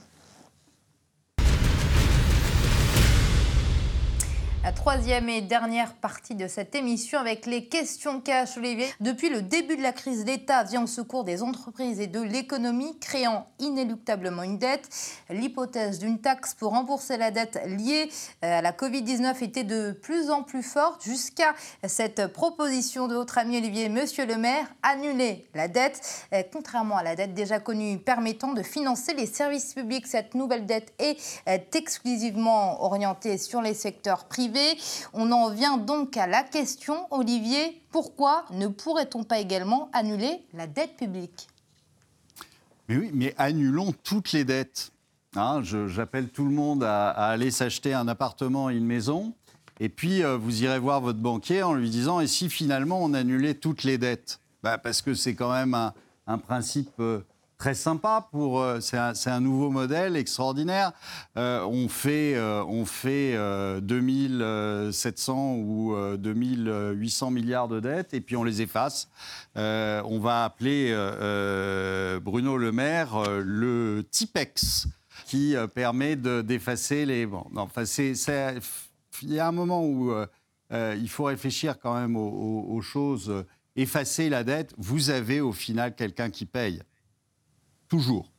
La 4.61 4.73
troisième 4.73 5.29
et 5.29 5.39
dernière 5.39 5.93
partie 5.93 6.35
de 6.35 6.45
cette 6.49 6.75
émission 6.75 7.17
avec 7.17 7.45
les 7.45 7.67
questions 7.67 8.19
cash, 8.19 8.57
Olivier. 8.57 8.87
Depuis 8.99 9.29
le 9.29 9.41
début 9.41 9.77
de 9.77 9.81
la 9.81 9.93
crise, 9.93 10.25
l'État 10.25 10.63
vient 10.65 10.83
au 10.83 10.87
secours 10.87 11.23
des 11.23 11.41
entreprises 11.41 12.01
et 12.01 12.07
de 12.07 12.19
l'économie, 12.19 12.99
créant 12.99 13.47
inéluctablement 13.59 14.43
une 14.43 14.57
dette. 14.57 14.89
L'hypothèse 15.29 15.99
d'une 15.99 16.19
taxe 16.19 16.55
pour 16.55 16.71
rembourser 16.71 17.15
la 17.15 17.31
dette 17.31 17.57
liée 17.67 18.09
euh, 18.43 18.59
à 18.59 18.61
la 18.61 18.73
Covid-19 18.73 19.41
était 19.41 19.63
de 19.63 19.93
plus 19.93 20.29
en 20.29 20.43
plus 20.43 20.61
forte 20.61 21.05
jusqu'à 21.05 21.55
cette 21.87 22.27
proposition 22.27 23.07
de 23.07 23.15
votre 23.15 23.37
ami 23.37 23.57
Olivier, 23.57 23.87
Monsieur 23.87 24.25
le 24.25 24.35
maire, 24.35 24.65
annuler 24.83 25.47
la 25.55 25.69
dette. 25.69 26.01
Euh, 26.33 26.43
contrairement 26.51 26.97
à 26.97 27.03
la 27.03 27.15
dette 27.15 27.33
déjà 27.33 27.61
connue 27.61 27.97
permettant 27.97 28.51
de 28.51 28.61
financer 28.61 29.13
les 29.13 29.25
services 29.25 29.73
publics, 29.73 30.05
cette 30.05 30.35
nouvelle 30.35 30.65
dette 30.65 30.91
est 30.99 31.17
euh, 31.47 31.57
exclusivement 31.73 32.83
orientée 32.83 33.37
sur 33.37 33.61
les 33.61 33.73
secteurs 33.73 34.25
privés 34.25 34.48
on 35.13 35.31
en 35.31 35.49
vient 35.49 35.77
donc 35.77 36.17
à 36.17 36.27
la 36.27 36.43
question, 36.43 37.07
Olivier, 37.11 37.81
pourquoi 37.91 38.45
ne 38.51 38.67
pourrait-on 38.67 39.23
pas 39.23 39.39
également 39.39 39.89
annuler 39.93 40.43
la 40.53 40.67
dette 40.67 40.95
publique? 40.97 41.47
Mais 42.87 42.97
oui, 42.97 43.11
mais 43.13 43.35
annulons 43.37 43.93
toutes 44.03 44.31
les 44.31 44.43
dettes. 44.43 44.91
Hein, 45.35 45.61
j'appelle 45.63 46.29
tout 46.29 46.45
le 46.45 46.51
monde 46.51 46.83
à, 46.83 47.09
aller 47.11 47.51
s'acheter 47.51 47.93
un 47.93 48.07
appartement 48.07 48.69
et 48.69 48.75
une 48.75 48.85
maison. 48.85 49.33
Et 49.79 49.89
puis, 49.89 50.23
euh, 50.23 50.37
vous 50.37 50.63
irez 50.63 50.79
voir 50.79 50.99
votre 50.99 51.19
banquier 51.19 51.63
en 51.63 51.73
lui 51.73 51.89
disant, 51.89 52.19
et 52.19 52.27
si 52.27 52.49
finalement 52.49 53.01
on 53.01 53.13
annulait 53.13 53.53
toutes 53.53 53.83
les 53.83 53.97
dettes? 53.97 54.39
Bah, 54.63 54.77
Parce 54.77 55.01
que 55.01 55.13
c'est 55.13 55.35
quand 55.35 55.51
même 55.51 55.75
un, 56.27 56.37
principe... 56.37 56.91
Euh, 56.99 57.23
très 57.59 57.75
sympa 57.75 58.27
pour. 58.31 58.61
Euh, 58.61 58.79
c'est 58.79 58.97
un, 58.97 59.39
nouveau 59.41 59.69
modèle 59.69 60.15
extraordinaire. 60.15 60.93
Euh, 61.37 61.61
on 61.65 61.87
fait, 61.87 62.33
euh, 62.35 62.63
on 62.63 62.85
fait 62.85 63.37
2700 63.81 65.55
ou 65.57 65.95
2800 66.17 67.29
milliards 67.29 67.67
de 67.67 67.79
dettes 67.79 68.15
et 68.15 68.21
puis 68.21 68.35
on 68.35 68.43
les 68.43 68.63
efface. 68.63 69.09
on 69.55 70.19
va 70.19 70.45
appeler 70.45 70.91
Bruno 72.23 72.57
Le 72.57 72.71
Maire 72.71 73.23
le 73.41 74.03
TIPEX 74.09 74.87
qui 75.25 75.55
permet 75.75 76.15
d'effacer 76.15 77.05
les. 77.05 77.25
Bon, 77.27 77.45
enfin, 77.55 77.85
c'est, 77.85 78.13
il 79.21 79.33
y 79.33 79.39
a 79.39 79.47
un 79.47 79.51
moment 79.51 79.85
où 79.85 80.13
il 80.71 81.09
faut 81.09 81.25
réfléchir 81.25 81.77
quand 81.79 81.93
même 81.93 82.15
aux, 82.15 82.65
aux 82.69 82.81
choses. 82.81 83.45
Effacer 83.75 84.29
la 84.29 84.43
dette, 84.43 84.73
vous 84.77 85.09
avez 85.09 85.41
au 85.41 85.51
final 85.51 85.95
quelqu'un 85.95 86.29
qui 86.29 86.45
paye. 86.45 86.81
Toujours. 87.89 88.29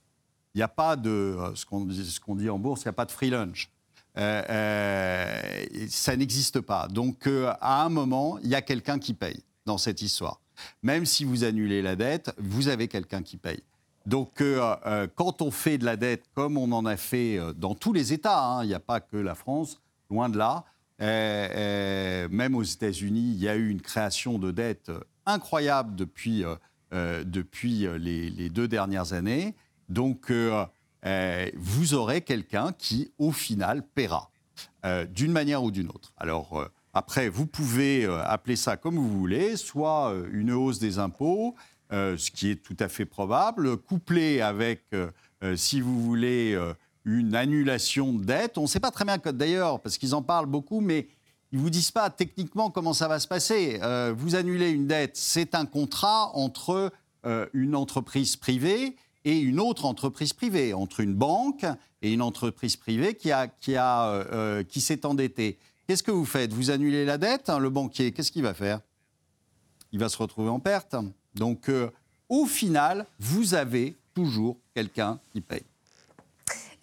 Il 0.55 0.59
n'y 0.59 0.63
a 0.63 0.69
pas 0.69 0.97
de, 0.97 1.11
euh, 1.11 1.55
ce 1.55 1.67
qu'on 2.21 2.35
dit 2.35 2.49
en 2.49 2.59
bourse, 2.59 2.83
il 2.83 2.87
n'y 2.87 2.91
a 2.91 2.95
pas 2.95 3.05
de 3.05 3.13
free 3.13 3.31
lunch. 3.31 3.69
Euh, 4.17 4.43
euh, 4.49 5.87
ça 5.89 6.17
n'existe 6.17 6.61
pas. 6.61 6.89
Donc, 6.89 7.29
à 7.29 7.85
un 7.85 7.89
moment, 7.89 8.39
il 8.43 8.49
y 8.49 8.55
a 8.55 8.63
quelqu'un 8.63 8.99
qui 8.99 9.15
paye 9.15 9.43
dans 9.67 9.79
cette 9.79 10.03
histoire. 10.03 10.41
Même 10.83 11.07
si 11.07 11.25
vous 11.25 11.45
annulez 11.45 11.83
la 11.83 11.97
dette, 11.97 12.33
vous 12.39 12.69
avez 12.69 12.89
quelqu'un 12.89 13.23
qui 13.23 13.37
paye. 13.37 13.63
Donc, 14.07 14.43
quand 15.15 15.43
on 15.43 15.51
fait 15.51 15.79
de 15.79 15.85
la 15.85 15.97
dette 15.97 16.25
comme 16.35 16.59
on 16.59 16.73
en 16.73 16.87
a 16.87 16.97
fait 16.97 17.39
dans 17.55 17.75
tous 17.75 17.93
les 17.93 18.13
États, 18.13 18.45
hein, 18.45 18.65
il 18.65 18.69
n'y 18.69 18.75
a 18.75 18.81
pas 18.81 19.01
que 19.01 19.17
la 19.17 19.35
France, 19.35 19.81
loin 20.11 20.29
de 20.29 20.39
là, 20.39 20.65
même 20.99 22.57
aux 22.57 22.63
États-Unis, 22.63 23.33
il 23.35 23.39
y 23.39 23.49
a 23.49 23.55
eu 23.55 23.69
une 23.69 23.81
création 23.81 24.39
de 24.39 24.51
dette 24.51 24.91
incroyable 25.25 25.95
depuis 25.95 26.45
depuis 26.93 27.87
euh, 27.87 27.99
les, 27.99 28.49
deux 28.51 28.69
dernières 28.69 29.13
années. 29.13 29.55
Donc, 29.89 30.31
euh, 30.31 30.65
vous 31.57 31.95
aurez 31.95 32.21
quelqu'un 32.21 32.73
qui, 32.73 33.13
au 33.19 33.33
final, 33.33 33.83
paiera, 33.95 34.31
d'une 35.11 35.33
manière 35.33 35.63
ou 35.63 35.71
d'une 35.71 35.89
autre. 35.89 36.13
Alors, 36.17 36.69
après, 36.93 37.29
vous 37.29 37.47
pouvez 37.47 38.05
appeler 38.05 38.57
ça 38.57 38.77
comme 38.77 38.97
vous 38.97 39.09
voulez, 39.09 39.57
soit 39.57 40.15
une 40.33 40.53
hausse 40.53 40.79
des 40.79 40.99
impôts, 40.99 41.55
ce 41.91 42.31
qui 42.31 42.51
est 42.51 42.63
tout 42.63 42.77
à 42.79 42.89
fait 42.89 43.07
probable, 43.07 43.79
couplé 43.79 44.43
avec, 44.43 44.85
si 45.57 45.81
vous 45.81 46.03
voulez, 46.03 46.59
une 47.07 47.35
annulation 47.35 48.13
de 48.13 48.25
dette. 48.25 48.59
On 48.59 48.63
ne 48.63 48.67
sait 48.67 48.81
pas 48.81 48.91
très 48.91 49.07
bien, 49.07 49.17
d'ailleurs, 49.17 49.81
parce 49.81 49.97
qu'ils 49.97 50.15
en 50.15 50.23
parlent 50.23 50.47
beaucoup, 50.47 50.81
mais 50.81 51.09
ils 51.53 51.59
ne 51.59 51.63
vous 51.63 51.71
disent 51.71 51.91
pas 51.91 52.11
techniquement 52.11 52.71
comment 52.71 52.93
ça 52.93 53.09
va 53.09 53.19
se 53.19 53.27
passer. 53.27 53.81
Euh, 53.83 54.15
vous 54.17 54.37
annulez 54.37 54.71
une 54.71 54.87
dette, 54.87 55.17
c'est 55.17 55.55
un 55.55 55.67
contrat 55.67 56.31
entre 56.37 56.93
euh, 57.27 57.47
une 57.53 57.75
entreprise 57.75 58.37
privée 58.37 58.97
et 59.25 59.39
une 59.39 59.61
autre 59.61 59.85
entreprise 59.85 60.33
privée, 60.33 60.73
entre 60.73 61.01
une 61.01 61.15
banque 61.15 61.67
et 62.03 62.13
une 62.13 62.23
entreprise 62.23 62.77
privée 62.77 63.15
qui, 63.15 63.33
a, 63.33 63.49
qui, 63.49 63.77
a, 63.77 64.07
euh, 64.07 64.63
qui 64.63 64.81
s'est 64.81 65.05
endettée. 65.05 65.59
Qu'est-ce 65.87 66.03
que 66.03 66.13
vous 66.13 66.25
faites? 66.25 66.53
Vous 66.53 66.71
annulez 66.71 67.05
la 67.05 67.19
dette, 67.19 67.51
hein, 67.51 67.59
le 67.59 67.69
banquier, 67.69 68.13
qu'est-ce 68.13 68.31
qu'il 68.31 68.43
va 68.43 68.55
faire? 68.55 68.81
Il 69.93 69.99
va 69.99 70.09
se 70.09 70.17
retrouver 70.17 70.51
en 70.51 70.61
perte. 70.61 70.95
Donc, 71.35 71.69
au 72.29 72.47
final, 72.47 73.07
vous 73.19 73.55
avez 73.55 73.97
toujours 74.15 74.57
quelqu'un 74.73 75.19
qui 75.33 75.41
paye. 75.41 75.65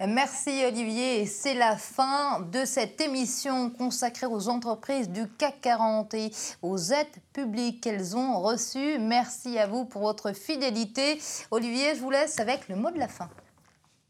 Merci 0.06 0.64
Olivier. 0.64 1.26
C'est 1.26 1.56
la 1.56 1.76
fin 1.76 2.42
de 2.42 2.66
cette 2.66 3.02
émission 3.02 3.72
consacrée 3.72 4.28
aux 4.28 4.48
entreprises 4.48 5.10
du 5.10 5.28
CAC 5.28 5.60
40 5.62 6.14
et 6.14 6.32
aux 6.62 6.78
aides 6.78 7.08
publiques 7.34 7.82
qu'elles 7.82 8.16
ont 8.16 8.40
reçues. 8.40 9.00
Merci 9.00 9.58
à 9.58 9.66
vous 9.66 9.86
pour 9.86 10.04
votre 10.04 10.34
fidélité. 10.34 11.20
Olivier, 11.50 11.96
je 11.96 12.02
vous 12.02 12.12
laisse 12.12 12.40
avec 12.40 12.70
le 12.70 12.76
mot 12.76 12.92
de 12.92 13.00
la 13.00 13.08
fin. 13.08 13.28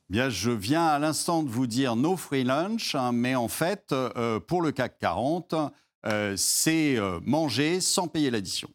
Bien, 0.10 0.30
je 0.30 0.52
viens 0.52 0.88
à 0.88 1.00
l'instant 1.00 1.42
de 1.42 1.50
vous 1.50 1.68
dire 1.68 1.96
no 1.96 2.18
free 2.18 2.44
lunch, 2.44 2.94
hein, 2.96 3.14
mais 3.14 3.36
en 3.36 3.48
fait, 3.48 3.96
pour 4.48 4.62
le 4.62 4.74
CAC 4.74 5.00
40, 5.00 5.56
c'est 6.36 6.98
manger 7.24 7.80
sans 7.80 8.10
payer 8.10 8.30
l'addition. 8.30 8.70